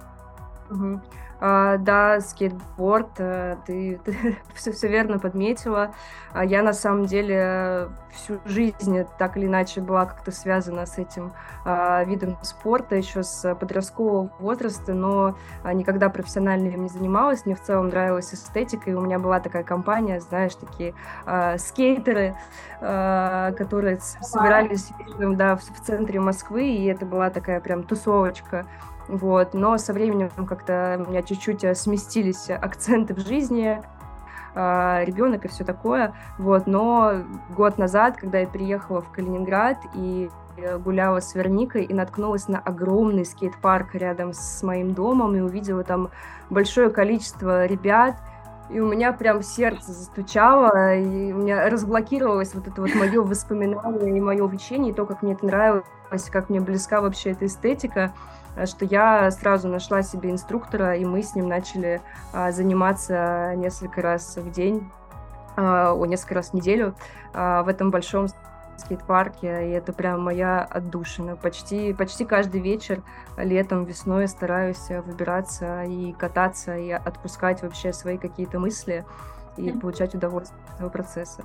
[0.70, 1.02] Угу.
[1.40, 5.94] А, да, скейтборд, э, ты, ты все, все верно подметила.
[6.34, 11.34] А я на самом деле всю жизнь так или иначе была как-то связана с этим
[11.66, 17.46] а, видом спорта еще с подросткового возраста, но а, никогда профессионально им не занималась.
[17.46, 20.94] Мне в целом нравилась эстетика, и у меня была такая компания, знаешь, такие
[21.26, 22.36] а, скейтеры,
[22.82, 28.66] а, которые собирались да, в, в центре Москвы, и это была такая прям тусовочка
[29.08, 33.82] вот, но со временем как-то у меня чуть-чуть э, сместились акценты в жизни,
[34.60, 37.24] а, ребенок и все такое, вот, но
[37.56, 42.60] год назад, когда я приехала в Калининград и э, гуляла с Верникой и наткнулась на
[42.60, 46.10] огромный скейт-парк рядом с моим домом и увидела там
[46.50, 48.16] большое количество ребят,
[48.70, 54.18] и у меня прям сердце застучало, и у меня разблокировалось вот это вот мое воспоминание
[54.18, 55.86] и мое увлечение, и то, как мне это нравилось,
[56.32, 58.12] как мне близка вообще эта эстетика.
[58.58, 62.02] Э, что я сразу нашла себе инструктора, и мы с ним начали
[62.34, 64.90] а, заниматься несколько раз в день,
[65.56, 66.96] а, о, несколько раз в неделю
[67.34, 68.28] а, в этом большом
[68.78, 71.36] скейт-парке, и это прям моя отдушина.
[71.36, 73.02] Почти, почти каждый вечер
[73.38, 79.04] летом, весной стараюсь выбираться и кататься, и отпускать вообще свои какие-то мысли
[79.56, 81.44] и получать удовольствие от этого процесса.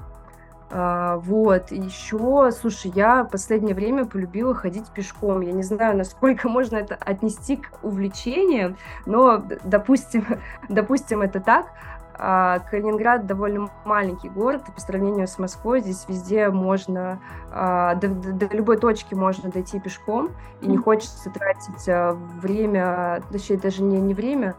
[0.75, 5.43] А, вот, еще, слушай, я в последнее время полюбила ходить пешком.
[5.43, 10.25] Я не знаю, насколько можно это отнести к увлечениям, но, допустим,
[10.70, 11.66] допустим, это так.
[12.14, 17.20] А, Калининград довольно маленький город, и по сравнению с Москвой здесь везде можно,
[17.51, 20.31] а, до, до, до любой точки можно дойти пешком,
[20.62, 24.55] и не хочется тратить время, точнее даже не, не время,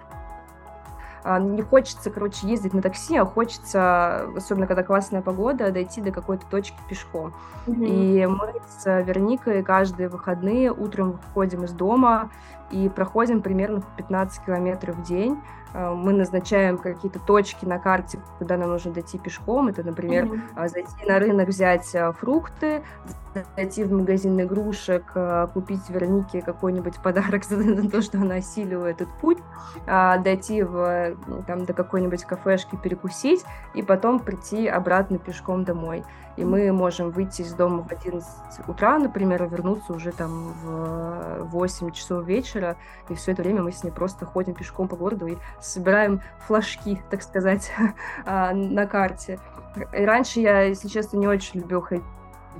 [1.26, 6.46] не хочется, короче, ездить на такси, а хочется, особенно когда классная погода, дойти до какой-то
[6.48, 7.34] точки пешком.
[7.66, 7.86] Mm-hmm.
[7.86, 12.30] И мы с Верникой каждые выходные утром выходим из дома
[12.74, 15.40] и проходим примерно 15 километров в день.
[15.74, 19.68] А, мы назначаем какие-то точки на карте, куда нам нужно дойти пешком.
[19.68, 20.68] Это, например, mm-hmm.
[20.68, 22.84] зайти на рынок, взять фрукты,
[23.56, 25.04] зайти в магазин игрушек,
[25.54, 29.40] купить Вернике какой-нибудь подарок за то, что она осиливает этот путь,
[29.86, 33.44] дойти в, ну, там, до какой-нибудь кафешки перекусить
[33.74, 36.04] и потом прийти обратно пешком домой.
[36.36, 41.44] И мы можем выйти из дома в 11 утра, например, и вернуться уже там в
[41.46, 42.76] 8 часов вечера,
[43.10, 47.02] и все это время мы с ней просто ходим пешком по городу и собираем флажки,
[47.10, 47.72] так сказать,
[48.26, 49.40] а, на карте.
[49.94, 52.04] И раньше я, если честно, не очень любил ходить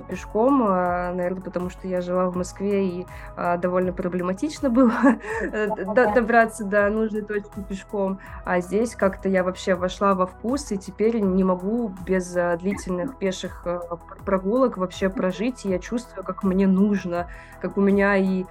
[0.08, 4.92] пешком, а, наверное, потому что я жила в Москве и а, довольно проблематично было
[5.40, 5.68] э,
[6.14, 8.18] добраться до нужной точки пешком.
[8.44, 13.66] А здесь как-то я вообще вошла во вкус и теперь не могу без длительных пеших
[14.24, 15.64] прогулок вообще прожить.
[15.64, 17.28] И я чувствую, как мне нужно,
[17.60, 18.44] как у меня и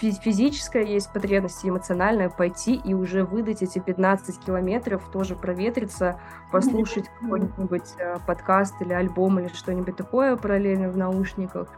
[0.00, 6.20] физическая есть потребность, и эмоциональная пойти и уже выдать эти 15 километров, тоже проветриться,
[6.52, 7.94] послушать какой-нибудь
[8.26, 11.68] подкаст или альбом или что-нибудь такое такое параллельно в наушниках.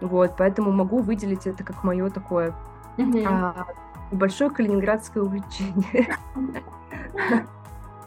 [0.00, 2.54] Вот, поэтому могу выделить это как мое такое
[2.96, 3.26] mm-hmm.
[3.28, 3.66] а,
[4.12, 6.16] большое калининградское увлечение.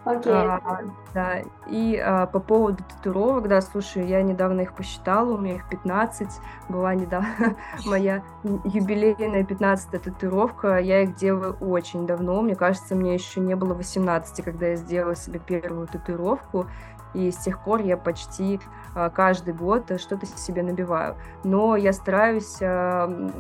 [0.06, 0.32] Окей.
[0.32, 0.62] Okay.
[0.64, 0.82] А,
[1.16, 5.68] да, и а, по поводу татуировок, да, слушай, я недавно их посчитала, у меня их
[5.68, 6.28] 15,
[6.70, 7.56] была недавно
[7.86, 13.74] моя юбилейная 15 татуировка, я их делаю очень давно, мне кажется, мне еще не было
[13.74, 16.68] 18, когда я сделала себе первую татуировку,
[17.16, 18.60] и с тех пор я почти
[18.94, 21.16] а, каждый год что-то себе набиваю.
[21.44, 23.32] Но я стараюсь а,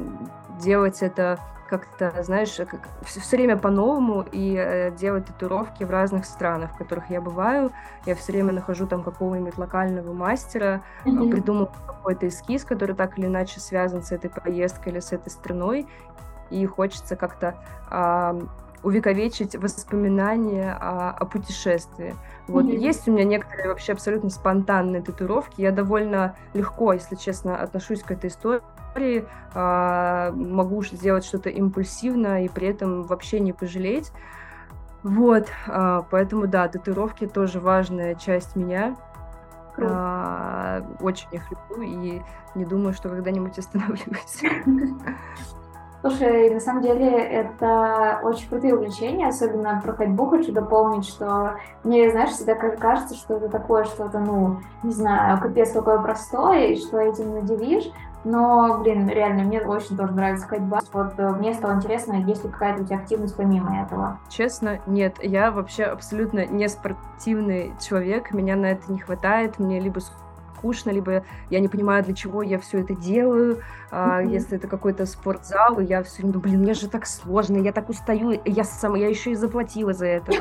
[0.59, 6.73] делать это как-то, знаешь, как, все время по-новому и э, делать татуировки в разных странах,
[6.73, 7.71] в которых я бываю.
[8.05, 11.32] Я все время нахожу там какого-нибудь локального мастера, mm-hmm.
[11.32, 15.88] придумал какой-то эскиз, который так или иначе связан с этой поездкой или с этой страной,
[16.51, 17.55] и хочется как-то
[17.89, 18.41] э,
[18.86, 22.15] увековечить воспоминания о, о путешествии.
[22.47, 22.77] Вот mm-hmm.
[22.77, 25.61] есть у меня некоторые вообще абсолютно спонтанные татуировки.
[25.61, 28.61] Я довольно легко, если честно, отношусь к этой истории
[28.95, 34.11] истории, а, могу сделать что-то импульсивно и при этом вообще не пожалеть.
[35.03, 38.95] Вот, а, поэтому да, татуировки тоже важная часть меня.
[39.77, 42.21] А, очень их люблю и
[42.55, 44.41] не думаю, что когда-нибудь остановлюсь.
[46.06, 52.12] Слушай, на самом деле это очень крутые увлечения, особенно про ходьбу хочу дополнить, что мне,
[52.12, 56.99] знаешь, всегда кажется, что это такое что-то, ну, не знаю, капец какое простое, и что
[56.99, 57.91] этим надевишь,
[58.24, 60.82] но, блин, реально, мне очень тоже нравится ходьба.
[60.93, 64.20] Вот э, мне стало интересно, есть ли какая-то у тебя активность помимо этого?
[64.30, 65.16] Честно, нет.
[65.24, 68.32] Я вообще абсолютно не спортивный человек.
[68.32, 69.58] Меня на это не хватает.
[69.58, 70.01] Мне либо
[70.66, 73.60] скучно, либо я не понимаю, для чего я все это делаю.
[73.91, 74.31] Mm-hmm.
[74.31, 77.89] Если это какой-то спортзал, я все время думаю, блин, мне же так сложно, я так
[77.89, 80.31] устаю, я сама, я еще и заплатила за это.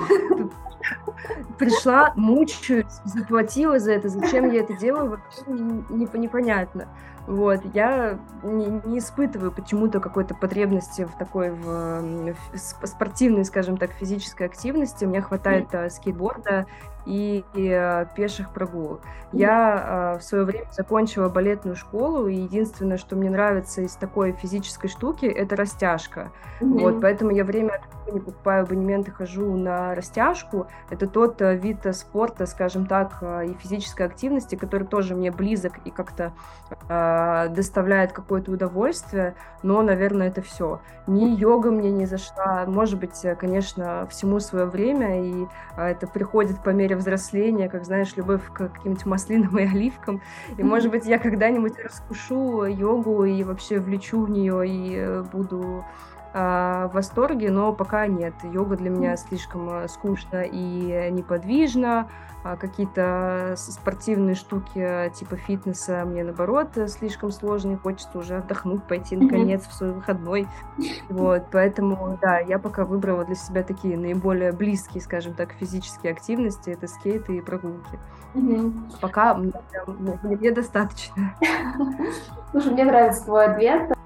[1.59, 6.89] Пришла, мучаюсь, заплатила за это, зачем я это делаю, вообще непонятно.
[7.27, 13.93] Вот, я не, не испытываю почему-то какой-то потребности в такой в, в спортивной, скажем так,
[13.93, 15.07] физической активности.
[15.07, 15.89] Мне хватает mm.
[15.89, 16.67] скейтборда
[17.07, 19.01] и, и э, пеших прогулок.
[19.33, 24.33] Я э, в свое время закончила балетную школу, и единственное, что мне нравится из такой
[24.33, 26.31] физической штуки, это растяжка.
[26.61, 26.79] Mm-hmm.
[26.79, 30.69] Вот, поэтому я время от времени покупаю абонемент и хожу на растяжку.
[30.91, 35.73] Это тот э, вид спорта, скажем так, э, и физической активности, который тоже мне близок
[35.85, 36.33] и как-то
[36.89, 40.81] э, доставляет какое-то удовольствие, но, наверное, это все.
[41.07, 46.07] Ни йога мне не зашла, может быть, э, конечно, всему свое время, и э, это
[46.07, 50.23] приходит по мере взросления, как, знаешь, любовь к каким-нибудь маслинам и оливкам.
[50.57, 55.85] И, может быть, я когда-нибудь раскушу йогу и вообще влечу в нее и э, буду
[56.35, 58.35] в восторге, но пока нет.
[58.43, 62.09] Йога для меня слишком э, скучно и неподвижно.
[62.43, 67.79] А какие-то спортивные штуки типа фитнеса мне наоборот слишком сложные.
[67.79, 70.47] Хочется уже отдохнуть, пойти наконец в свой выходной.
[71.09, 76.69] Вот, поэтому да, я пока выбрала для себя такие наиболее близкие, скажем так, физические активности.
[76.69, 77.99] Это скейты и прогулки.
[79.01, 79.53] Пока мне,
[80.23, 81.35] мне достаточно.
[82.51, 83.97] Слушай, мне нравится твой ответ.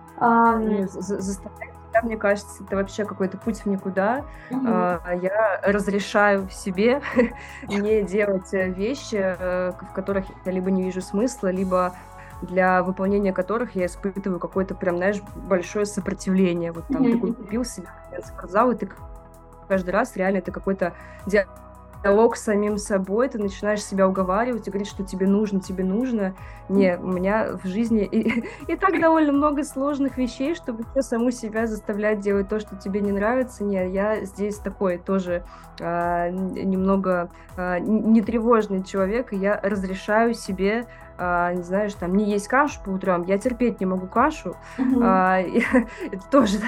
[0.90, 4.24] Заставлять себя, мне кажется, это вообще какой-то путь в никуда.
[4.50, 5.22] Mm-hmm.
[5.22, 7.00] Я разрешаю себе
[7.68, 11.94] не делать вещи, э, в которых я либо не вижу смысла, либо
[12.42, 16.72] для выполнения которых я испытываю какое-то прям, знаешь, большое сопротивление.
[16.72, 17.20] Вот там mm-hmm.
[17.20, 17.88] ты купил себе
[18.24, 18.88] спортзал, и ты
[19.66, 20.94] каждый раз реально это какой-то
[21.26, 21.67] диалог
[22.04, 26.34] с самим собой, ты начинаешь себя уговаривать и говорить, что тебе нужно, тебе нужно.
[26.68, 31.30] Не, у меня в жизни и, и так довольно много сложных вещей, чтобы еще саму
[31.30, 33.64] себя заставлять делать то, что тебе не нравится.
[33.64, 35.44] Не, я здесь такой тоже
[35.80, 40.86] а, немного а, нетревожный человек, и я разрешаю себе
[41.18, 44.54] а, не знаешь, там не есть кашу по утрам, я терпеть не могу кашу.
[44.78, 45.00] Mm-hmm.
[45.02, 45.40] А,
[46.12, 46.58] это тоже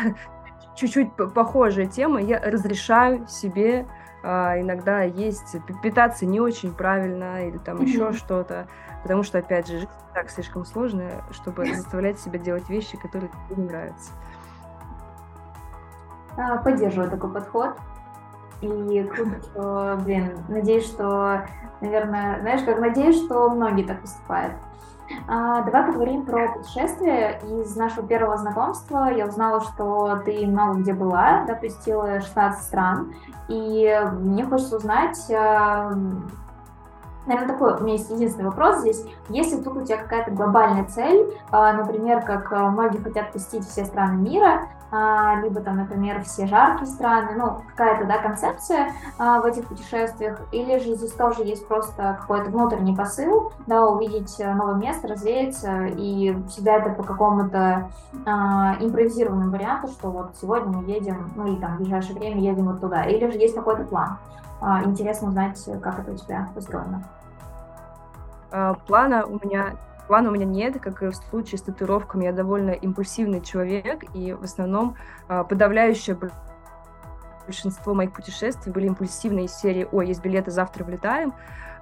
[0.74, 2.20] чуть-чуть похожая тема.
[2.20, 3.86] Я разрешаю себе
[4.22, 7.84] а, иногда есть питаться не очень правильно или там mm-hmm.
[7.84, 8.66] еще что-то,
[9.02, 13.62] потому что, опять же, жизнь так слишком сложная, чтобы заставлять себя делать вещи, которые тебе
[13.62, 14.12] не нравятся.
[16.36, 17.76] А, поддерживаю такой подход.
[18.60, 21.46] И круто, что, блин, надеюсь, что,
[21.80, 24.52] наверное, знаешь, как надеюсь, что многие так поступают.
[25.28, 27.40] А, давай поговорим про путешествия.
[27.44, 33.14] Из нашего первого знакомства я узнала, что ты много где была, да, посетила 16 стран.
[33.48, 35.92] И мне хочется узнать, а,
[37.26, 39.04] Наверное, такой у меня есть единственный вопрос здесь.
[39.28, 43.84] Если тут у тебя какая-то глобальная цель, а, например, как а, многие хотят посетить все
[43.84, 49.66] страны мира, а, либо там, например, все жаркие страны, ну, какая-то, да, концепция в этих
[49.66, 55.84] путешествиях, или же здесь тоже есть просто какой-то внутренний посыл, да, увидеть новое место, развеяться
[55.86, 57.90] и всегда это по какому-то
[58.80, 62.80] импровизированному варианту, что вот сегодня мы едем, ну, и там в ближайшее время едем вот
[62.80, 64.18] туда, или же есть какой-то план.
[64.84, 67.02] Интересно узнать, как это у тебя устроено.
[68.50, 72.24] А, плана у меня плана у меня нет, как и в случае с татуировками.
[72.24, 74.96] Я довольно импульсивный человек, и в основном
[75.28, 76.18] а, подавляющее
[77.46, 81.32] большинство моих путешествий были импульсивные из серии «Ой, есть билеты, завтра влетаем».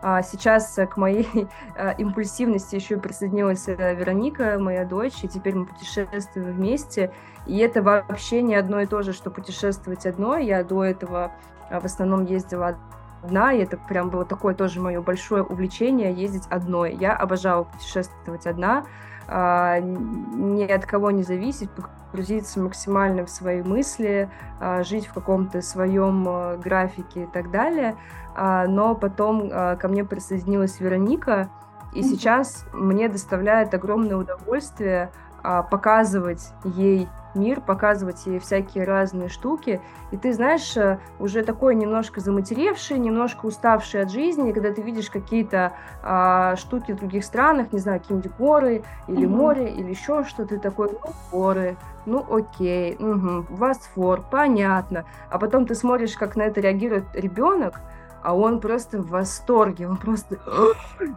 [0.00, 1.28] А сейчас к моей
[1.98, 7.12] импульсивности еще присоединилась э, Вероника, моя дочь, и теперь мы путешествуем вместе.
[7.46, 10.36] И это вообще не одно и то же, что путешествовать одно.
[10.36, 11.32] Я до этого
[11.70, 12.76] в основном ездила
[13.22, 16.94] одна, и это прям было такое тоже мое большое увлечение ездить одной.
[16.94, 18.84] Я обожала путешествовать одна, а,
[19.28, 21.68] ни от кого не зависеть,
[22.10, 27.96] погрузиться максимально в свои мысли, а, жить в каком-то своем а, графике и так далее.
[28.36, 31.48] Но потом ко мне присоединилась Вероника,
[31.92, 35.10] и сейчас мне доставляет огромное удовольствие
[35.42, 39.80] показывать ей мир, показывать ей всякие разные штуки.
[40.10, 45.10] И ты знаешь, э, уже такой немножко заматеревший, немножко уставший от жизни, когда ты видишь
[45.10, 45.72] какие-то
[46.02, 49.28] а, штуки в других странах, не знаю, какие-нибудь горы или mm-hmm.
[49.28, 51.76] море, или еще что-то, ты такой, ну, горы,
[52.06, 55.04] ну, окей, угу, Босфор, понятно.
[55.30, 57.80] А потом ты смотришь, как на это реагирует ребенок,
[58.28, 60.36] а он просто в восторге, он просто,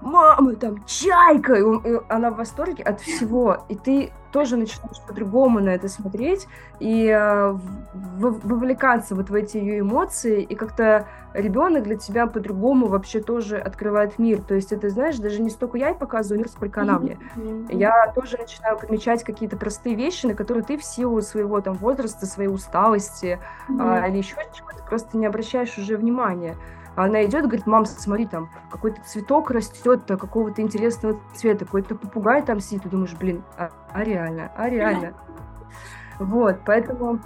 [0.02, 5.02] мама, там чайка, и, он, и она в восторге от всего, и ты тоже начинаешь
[5.06, 6.48] по-другому на это смотреть
[6.80, 7.58] и э,
[7.94, 14.18] вовлекаться вот в эти ее эмоции, и как-то ребенок для тебя по-другому вообще тоже открывает
[14.18, 14.42] мир.
[14.42, 17.20] То есть это, знаешь, даже не столько я ей показываю мир, сколько она мне.
[17.70, 22.26] Я тоже начинаю подмечать какие-то простые вещи, на которые ты в силу своего там возраста,
[22.26, 23.38] своей усталости
[23.68, 24.06] mm-hmm.
[24.06, 26.56] э, или еще чего-то просто не обращаешь уже внимания.
[26.96, 32.60] Она идет, говорит, мам, смотри, там какой-то цветок растет какого-то интересного цвета, какой-то попугай там
[32.60, 35.14] сидит, ты думаешь, блин, а, а реально, а реально.
[36.20, 37.20] Вот, поэтому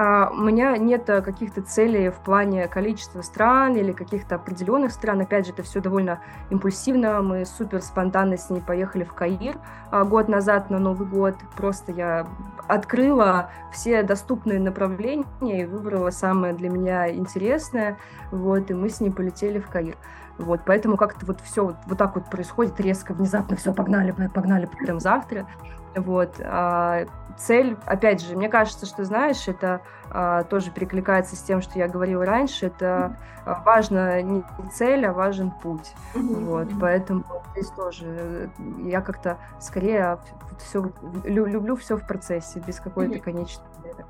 [0.00, 5.22] а, у меня нет э, каких-то целей в плане количества стран или каких-то определенных стран.
[5.22, 6.20] Опять же, это все довольно
[6.50, 7.20] импульсивно.
[7.20, 9.56] Мы супер спонтанно с ней поехали в Каир
[9.90, 11.34] а, год назад на Новый год.
[11.56, 12.28] Просто я
[12.68, 17.98] открыла все доступные направления и выбрала самое для меня интересное.
[18.30, 19.96] Вот, и мы с ней полетели в Каир.
[20.38, 24.66] Вот, поэтому как-то вот все вот, вот так вот происходит резко, внезапно все, погнали, погнали
[24.66, 25.48] прям завтра.
[25.96, 27.06] Вот, а,
[27.38, 29.80] цель, опять же, мне кажется, что, знаешь, это
[30.10, 33.16] а, тоже перекликается с тем, что я говорила раньше, это
[33.46, 35.94] а, важно не цель, а важен путь.
[36.14, 36.44] Mm-hmm.
[36.44, 38.48] Вот, поэтому здесь тоже э,
[38.84, 40.18] я как-то скорее
[40.58, 40.90] все
[41.24, 43.20] люблю все в процессе, без какой-то mm-hmm.
[43.20, 44.06] конечной цели.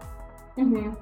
[0.57, 0.97] Mm-hmm.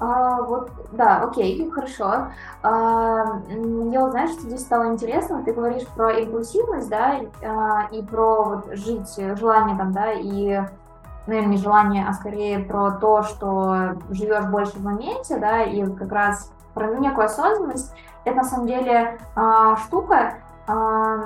[0.00, 2.28] А, вот, да, окей, хорошо.
[2.62, 8.02] А, мне вот, знаешь, что здесь стало интересно, ты говоришь про импульсивность, да, а, и
[8.02, 10.60] про вот, жить, желание там, да, и
[11.26, 16.10] наверное, не желание, а скорее про то, что живешь больше в моменте, да, и как
[16.10, 17.94] раз про некую осознанность,
[18.24, 20.34] это на самом деле э, штука,
[20.66, 21.22] э,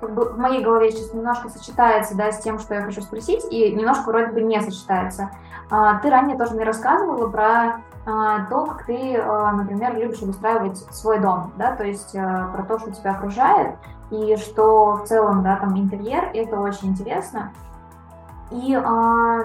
[0.00, 3.44] как бы в моей голове сейчас немножко сочетается, да, с тем, что я хочу спросить,
[3.50, 5.30] и немножко вроде бы не сочетается.
[5.70, 10.78] Э, ты ранее тоже мне рассказывала про э, то, как ты, э, например, любишь обустраивать
[10.94, 13.76] свой дом, да, то есть э, про то, что тебя окружает,
[14.10, 17.52] и что в целом, да, там интерьер, это очень интересно.
[18.50, 19.42] И э,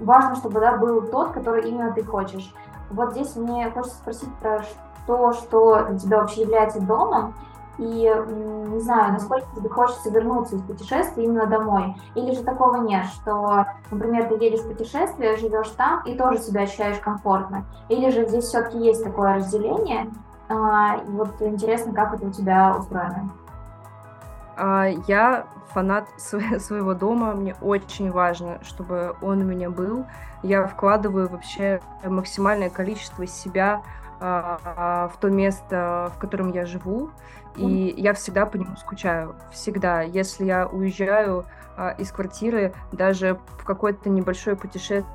[0.00, 2.54] важно, чтобы да, был тот, который именно ты хочешь.
[2.90, 4.62] Вот здесь мне хочется спросить про
[5.06, 7.34] то, что для тебя вообще является домом,
[7.78, 8.12] и
[8.68, 11.96] не знаю, насколько тебе хочется вернуться из путешествия именно домой.
[12.16, 16.62] Или же такого нет, что, например, ты едешь в путешествие, живешь там и тоже себя
[16.62, 17.64] ощущаешь комфортно.
[17.88, 20.10] Или же здесь все-таки есть такое разделение.
[20.48, 23.30] А, и вот интересно, как это у тебя устроено.
[24.58, 30.04] А, я фанат своего дома, мне очень важно, чтобы он у меня был.
[30.42, 33.82] Я вкладываю вообще максимальное количество себя
[34.20, 37.10] а, в то место, в котором я живу,
[37.56, 40.02] и я всегда по нему скучаю, всегда.
[40.02, 41.44] Если я уезжаю
[41.76, 45.06] а, из квартиры, даже в какое-то небольшое путешествие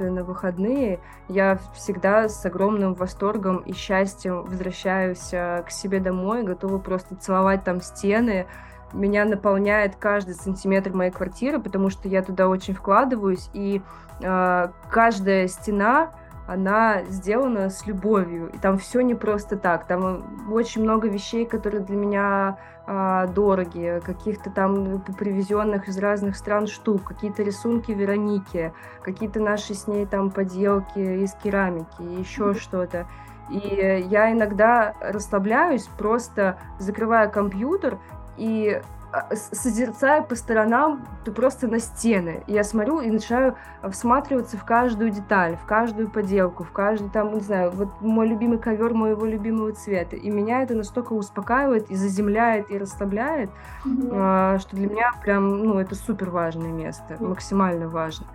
[0.00, 7.14] на выходные, я всегда с огромным восторгом и счастьем возвращаюсь к себе домой, готова просто
[7.16, 8.46] целовать там стены,
[8.92, 13.82] меня наполняет каждый сантиметр моей квартиры, потому что я туда очень вкладываюсь, и
[14.20, 16.10] э, каждая стена
[16.46, 21.80] она сделана с любовью, и там все не просто так, там очень много вещей, которые
[21.80, 22.58] для меня
[22.92, 28.72] а, дороги, каких-то там привезенных из разных стран штук, какие-то рисунки Вероники,
[29.02, 33.06] какие-то наши с ней там поделки из керамики, еще что-то.
[33.48, 37.98] И я иногда расслабляюсь, просто закрывая компьютер
[38.40, 38.80] и
[39.12, 42.42] а, созерцаю по сторонам, то просто на стены.
[42.46, 43.56] я смотрю и начинаю
[43.90, 48.58] всматриваться в каждую деталь, в каждую поделку, в каждый там, не знаю, вот мой любимый
[48.58, 50.16] ковер моего любимого цвета.
[50.16, 53.50] И меня это настолько успокаивает и заземляет, и расслабляет,
[53.84, 54.58] mm-hmm.
[54.60, 58.26] что для меня прям, ну, это супер важное место, максимально важно.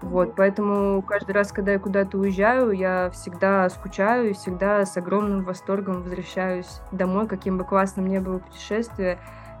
[0.00, 5.42] Вот, поэтому каждый раз, когда я куда-то уезжаю, я всегда скучаю и всегда с огромным
[5.42, 9.18] восторгом возвращаюсь домой, каким бы классным ни было путешествие.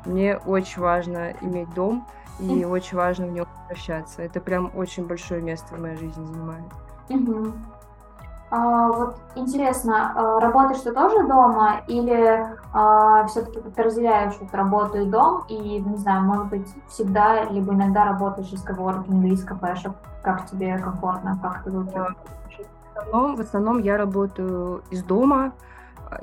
[0.08, 2.06] Мне очень важно иметь дом,
[2.40, 4.22] и очень важно в нем возвращаться.
[4.22, 6.64] Это прям очень большое место в моей жизни занимает.
[7.10, 7.52] Угу.
[8.50, 14.98] А, вот интересно, а, работаешь ты тоже дома или а, все-таки ты разделяешь вот работу
[14.98, 19.92] и дом и, не знаю, может быть, всегда либо иногда работаешь из коворкинга из кафешек?
[20.22, 22.14] Как тебе комфортно, как ты выбираешь?
[22.94, 25.52] В основном, в основном я работаю из дома,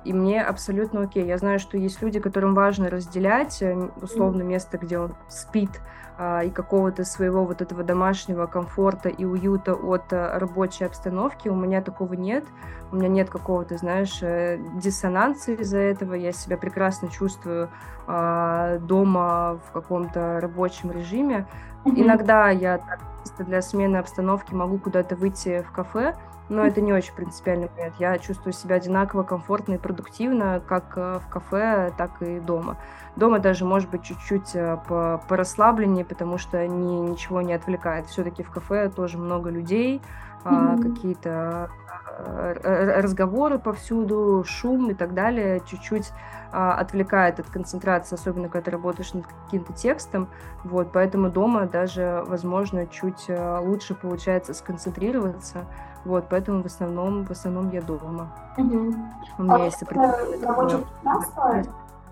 [0.03, 1.25] и мне абсолютно окей.
[1.25, 5.81] Я знаю, что есть люди, которым важно разделять э, условно место, где он спит,
[6.17, 11.49] а, и какого-то своего вот этого домашнего комфорта и уюта от э, рабочей обстановки.
[11.49, 12.45] У меня такого нет.
[12.91, 16.13] У меня нет какого-то, знаешь, э, диссонанса из-за этого.
[16.13, 17.69] Я себя прекрасно чувствую
[18.07, 21.47] а, дома в каком-то рабочем режиме.
[21.83, 22.99] Иногда я так,
[23.45, 26.15] для смены обстановки могу куда-то выйти в кафе,
[26.49, 27.95] но это не очень принципиальный момент.
[27.99, 32.77] Я чувствую себя одинаково комфортно и продуктивно, как э, в кафе, так и дома.
[33.15, 38.05] Дома даже, может быть, чуть-чуть э, по порасслабленнее, потому что ни, ничего не отвлекает.
[38.07, 40.01] Все-таки в кафе тоже много людей,
[40.43, 40.81] mm-hmm.
[40.83, 41.71] какие-то
[42.19, 46.11] э, разговоры повсюду, шум и так далее, чуть-чуть
[46.51, 50.29] а, отвлекает от концентрации, особенно когда ты работаешь над каким-то текстом.
[50.63, 55.65] Вот, поэтому дома даже, возможно, чуть лучше получается сконцентрироваться.
[56.05, 58.29] Вот, поэтому в основном, в основном я дома.
[58.57, 58.93] Угу.
[59.39, 60.85] У меня а есть определенное...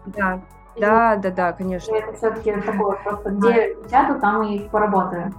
[0.05, 0.41] Да,
[0.75, 1.95] да, да, да, конечно.
[1.95, 5.31] Это все-таки такое, просто где сяду, там и поработаю.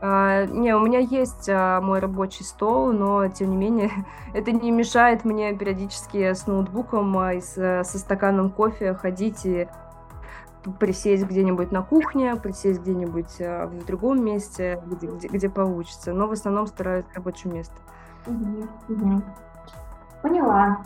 [0.00, 3.90] А, не, у меня есть а, мой рабочий стол, но тем не менее
[4.34, 9.68] это не мешает мне периодически с ноутбуком а, и с, со стаканом кофе ходить и
[10.78, 16.12] присесть где-нибудь на кухне, присесть где-нибудь э, в другом месте, где, где, где получится.
[16.12, 17.74] Но в основном стараюсь рабочее место.
[20.22, 20.78] Поняла.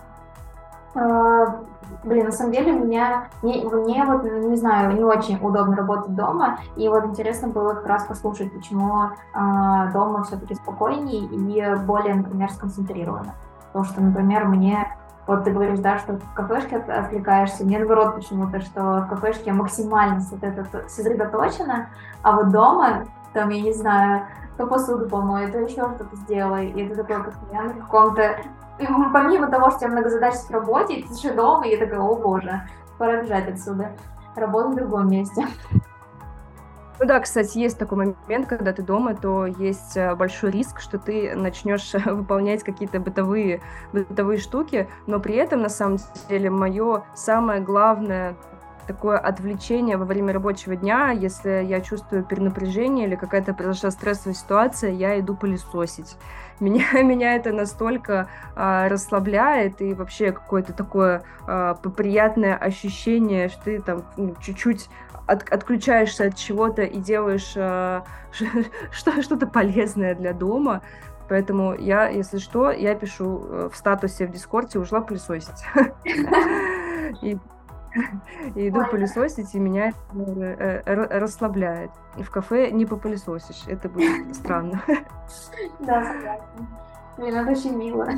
[0.95, 1.61] А,
[2.05, 6.59] блин, на самом деле меня мне, мне вот не знаю не очень удобно работать дома
[6.77, 12.51] и вот интересно было как раз послушать, почему а, дома все-таки спокойнее и более, например,
[12.51, 13.35] сконцентрировано.
[13.69, 14.97] Потому что, например, мне
[15.31, 17.65] вот ты говоришь, да, что в кафешке отвлекаешься.
[17.65, 21.89] Мне наоборот почему-то, что в кафешке максимально сосредоточена,
[22.23, 24.27] а вот дома, там, я не знаю,
[24.57, 26.71] то посуду помой, то еще что-то сделай.
[26.71, 28.41] И это такое постоянно в каком-то...
[29.13, 32.17] Помимо того, что у тебя многозадачность в работе, ты еще дома, и я такая, о
[32.17, 32.63] боже,
[32.99, 33.93] пора бежать отсюда.
[34.35, 35.47] Работать в другом месте.
[37.01, 40.99] Ну да, кстати, есть такой момент, когда ты дома, то есть э, большой риск, что
[40.99, 43.63] ты начнешь выполнять какие-то бытовые,
[43.95, 45.97] бытовые штуки, но при этом, на самом
[46.29, 48.37] деле, мое самое главное
[48.87, 54.91] такое отвлечение во время рабочего дня, если я чувствую перенапряжение или какая-то произошла стрессовая ситуация,
[54.91, 56.17] я иду пылесосить.
[56.61, 63.81] Меня, меня это настолько а, расслабляет и вообще какое-то такое а, приятное ощущение, что ты
[63.81, 64.91] там ну, чуть-чуть
[65.31, 68.03] от, отключаешься от чего-то и делаешь э,
[68.91, 70.83] что-то полезное для дома.
[71.29, 75.65] Поэтому я, если что, я пишу э, в статусе в Дискорде «ушла пылесосить».
[77.23, 80.83] И, иду пылесосить, и меня э,
[81.19, 81.91] расслабляет.
[82.17, 84.81] И в кафе не попылесосишь, это будет странно.
[85.81, 86.69] Да, согласна.
[87.17, 88.09] Блин, это очень мило.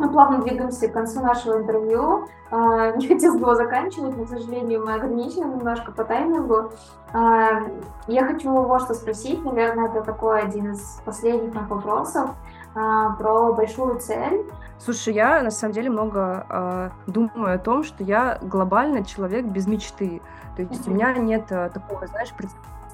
[0.00, 2.26] Мы плавно двигаемся к концу нашего интервью.
[2.50, 6.72] А, не хотелось бы его заканчивать, но, к сожалению, мы ограничены немножко по таймингу.
[7.12, 7.66] А,
[8.06, 12.30] я хочу вот что спросить, наверное, это такой один из последних моих вопросов
[12.74, 14.50] а, про большую цель.
[14.78, 20.22] Слушай, я на самом деле много думаю о том, что я глобально человек без мечты.
[20.56, 22.32] То есть у меня нет такого, знаешь,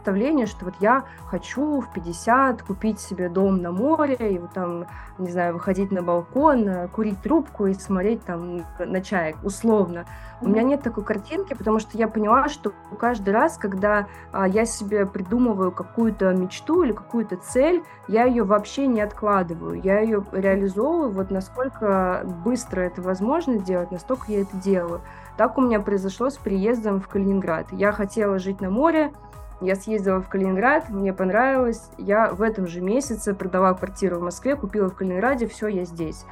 [0.06, 4.86] представление, что вот я хочу в 50 купить себе дом на море, и вот там,
[5.18, 10.04] не знаю, выходить на балкон, э, курить трубку и смотреть там на чаек, условно.
[10.40, 14.64] У меня нет такой картинки, потому что я поняла, что каждый раз, когда а, я
[14.64, 19.80] себе придумываю какую-то мечту или какую-то цель, я ее вообще не откладываю.
[19.82, 25.00] Я ее реализовываю вот насколько быстро это возможно сделать, настолько я это делаю.
[25.36, 27.68] Так у меня произошло с приездом в Калининград.
[27.72, 29.12] Я хотела жить на море,
[29.60, 31.90] я съездила в Калининград, мне понравилось.
[31.98, 36.26] Я в этом же месяце продала квартиру в Москве, купила в Калининграде, все, я здесь.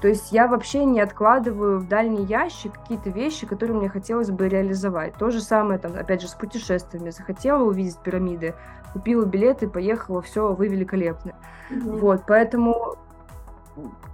[0.00, 4.48] То есть я вообще не откладываю в дальний ящик какие-то вещи, которые мне хотелось бы
[4.48, 5.14] реализовать.
[5.14, 7.10] То же самое, там, опять же, с путешествиями.
[7.10, 8.54] Захотела увидеть пирамиды,
[8.92, 11.34] купила билеты, поехала, все, вы великолепны.
[11.70, 11.98] Mm-hmm.
[11.98, 12.94] Вот, поэтому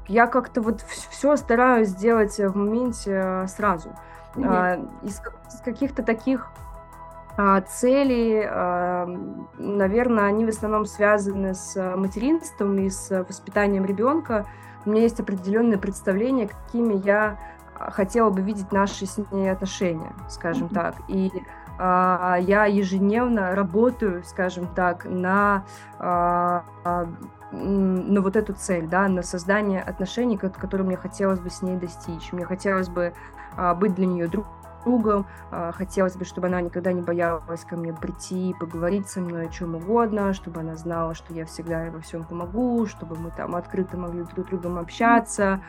[0.08, 3.90] я как-то вот все стараюсь сделать в моменте э, сразу.
[4.36, 4.46] Mm-hmm.
[4.48, 5.20] А, из,
[5.52, 6.50] из каких-то таких
[7.36, 9.06] а, целей, а,
[9.58, 14.46] наверное, они в основном связаны с материнством и с воспитанием ребенка
[14.86, 17.38] у меня есть определенное представление, какими я
[17.74, 20.74] а, хотела бы видеть наши с ней отношения, скажем mm-hmm.
[20.74, 20.94] так.
[21.08, 21.32] И
[21.78, 25.64] а, я ежедневно работаю, скажем так, на,
[25.98, 26.64] а,
[27.50, 32.32] на вот эту цель, да, на создание отношений, которые мне хотелось бы с ней достичь.
[32.32, 33.12] Мне хотелось бы
[33.56, 34.52] а, быть для нее другом
[34.84, 35.26] другом.
[35.50, 39.50] А, хотелось бы, чтобы она никогда не боялась ко мне прийти, поговорить со мной о
[39.50, 43.54] чем угодно, чтобы она знала, что я всегда ей во всем помогу, чтобы мы там
[43.56, 45.60] открыто могли друг с другом общаться,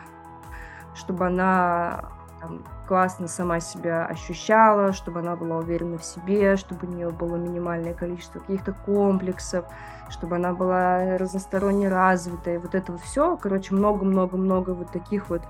[0.94, 2.10] чтобы она
[2.40, 7.36] там, классно сама себя ощущала, чтобы она была уверена в себе, чтобы у нее было
[7.36, 9.64] минимальное количество каких-то комплексов,
[10.10, 15.42] чтобы она была разносторонне развита, и вот это вот все, короче, много-много-много вот таких вот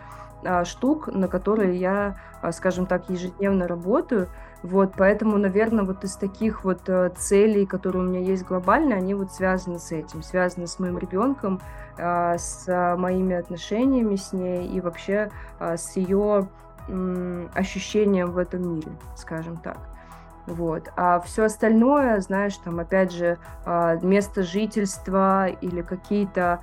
[0.64, 4.28] штук, на которые я, а, скажем так, ежедневно работаю.
[4.62, 9.14] Вот, поэтому, наверное, вот из таких вот а, целей, которые у меня есть глобальные, они
[9.14, 11.60] вот связаны с этим, связаны с моим ребенком,
[11.98, 12.66] с
[12.98, 16.46] моими отношениями с ней и вообще с ее
[17.54, 19.78] ощущением в этом мире, скажем так.
[20.46, 20.90] Вот.
[20.96, 26.60] А все остальное, знаешь, там, опять же, а, место жительства или какие-то а,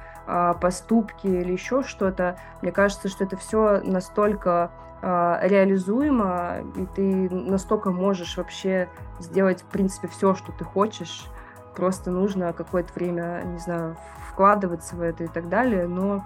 [0.62, 4.72] поступки или еще что-то, мне кажется, что это все настолько
[5.06, 8.88] а, реализуемо, и ты настолько можешь вообще
[9.20, 11.26] сделать, в принципе, все, что ты хочешь.
[11.76, 13.98] Просто нужно какое-то время, не знаю,
[14.30, 16.24] вкладываться в это и так далее, но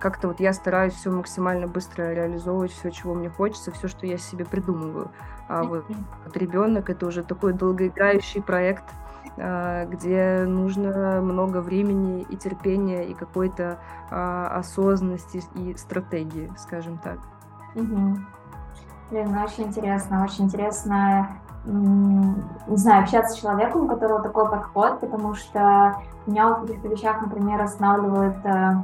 [0.00, 4.16] как-то вот я стараюсь все максимально быстро реализовывать, все, чего мне хочется, все, что я
[4.16, 5.10] себе придумываю.
[5.48, 5.84] А вот,
[6.24, 13.14] вот ребенок это уже такой долгоиграющий проект, а, где нужно много времени и терпения и
[13.14, 13.78] какой-то
[14.10, 17.18] а, осознанности и стратегии, скажем так.
[17.74, 18.18] Угу.
[19.10, 21.28] Блин, ну очень интересно, очень интересно,
[21.64, 25.96] не знаю, общаться с человеком, у которого такой подход, потому что
[26.26, 28.74] меня в каких-то вещах, например, останавливает э,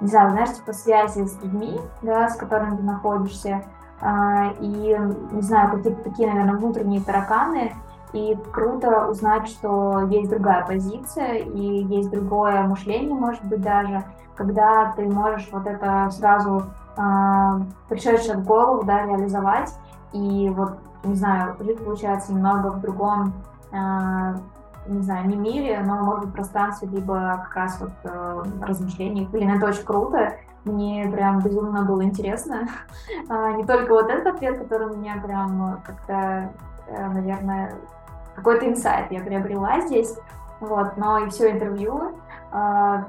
[0.00, 3.64] не знаю, знаешь, типа связи с людьми, да, с которыми ты находишься,
[4.00, 4.96] а, и,
[5.32, 7.74] не знаю, какие-то такие, наверное, внутренние тараканы,
[8.12, 14.04] и круто узнать, что есть другая позиция, и есть другое мышление, может быть, даже,
[14.34, 16.64] когда ты можешь вот это сразу
[16.96, 19.72] а, пришедшее в голову, да, реализовать,
[20.12, 23.34] и вот, не знаю, жить, получается, немного в другом
[23.72, 24.36] а,
[24.88, 29.28] не знаю, не мире, но, может быть, пространстве, либо как раз вот э, размышлений.
[29.30, 30.36] Блин, это очень круто.
[30.64, 32.68] Мне прям безумно было интересно.
[33.28, 36.52] а, не только вот этот ответ, который меня прям как-то,
[36.88, 37.74] э, наверное,
[38.38, 40.16] какой-то инсайт я приобрела здесь,
[40.60, 42.12] вот, но и все интервью.
[42.50, 43.04] А,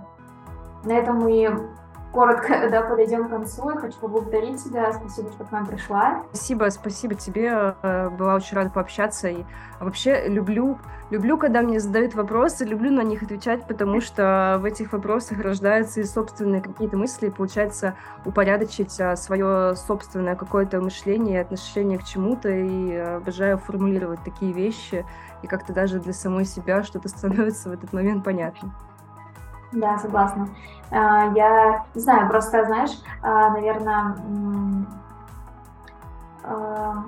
[0.83, 1.69] на этом мы
[2.11, 3.69] коротко да, подойдем к концу.
[3.69, 4.91] Я хочу поблагодарить тебя.
[4.93, 6.23] Спасибо, что к нам пришла.
[6.29, 7.75] Спасибо, спасибо тебе.
[7.81, 9.29] Э, была очень рада пообщаться.
[9.29, 9.45] И
[9.79, 10.77] вообще люблю,
[11.09, 16.01] люблю, когда мне задают вопросы, люблю на них отвечать, потому что в этих вопросах рождаются
[16.01, 17.95] и собственные какие-то мысли, и получается
[18.25, 22.49] упорядочить а, свое собственное какое-то мышление и отношение к чему-то.
[22.49, 25.05] И обожаю формулировать такие вещи.
[25.41, 28.73] И как-то даже для самой себя что-то становится в этот момент понятно.
[29.71, 30.49] Да, согласна.
[30.91, 32.91] А, я не знаю, просто, знаешь,
[33.21, 34.15] а, наверное,
[36.43, 37.03] а,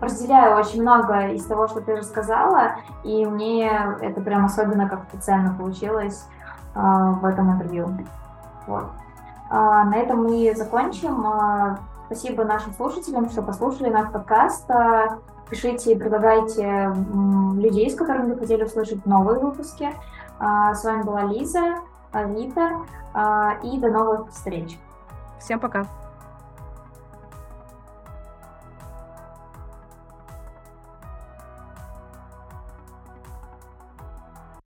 [0.00, 3.70] разделяю очень много из того, что ты рассказала, и мне
[4.00, 6.26] это прям особенно как-то ценно получилось
[6.74, 7.88] в этом интервью.
[8.66, 8.84] Вот.
[9.50, 11.26] На этом мы закончим.
[12.06, 14.70] Спасибо нашим слушателям, что послушали наш подкаст.
[15.50, 16.94] Пишите, предлагайте
[17.56, 19.92] людей, с которыми вы хотели услышать новые выпуски.
[20.38, 21.80] С вами была Лиза.
[22.12, 22.86] Авито.
[23.62, 24.78] И до новых встреч.
[25.38, 25.86] Всем пока.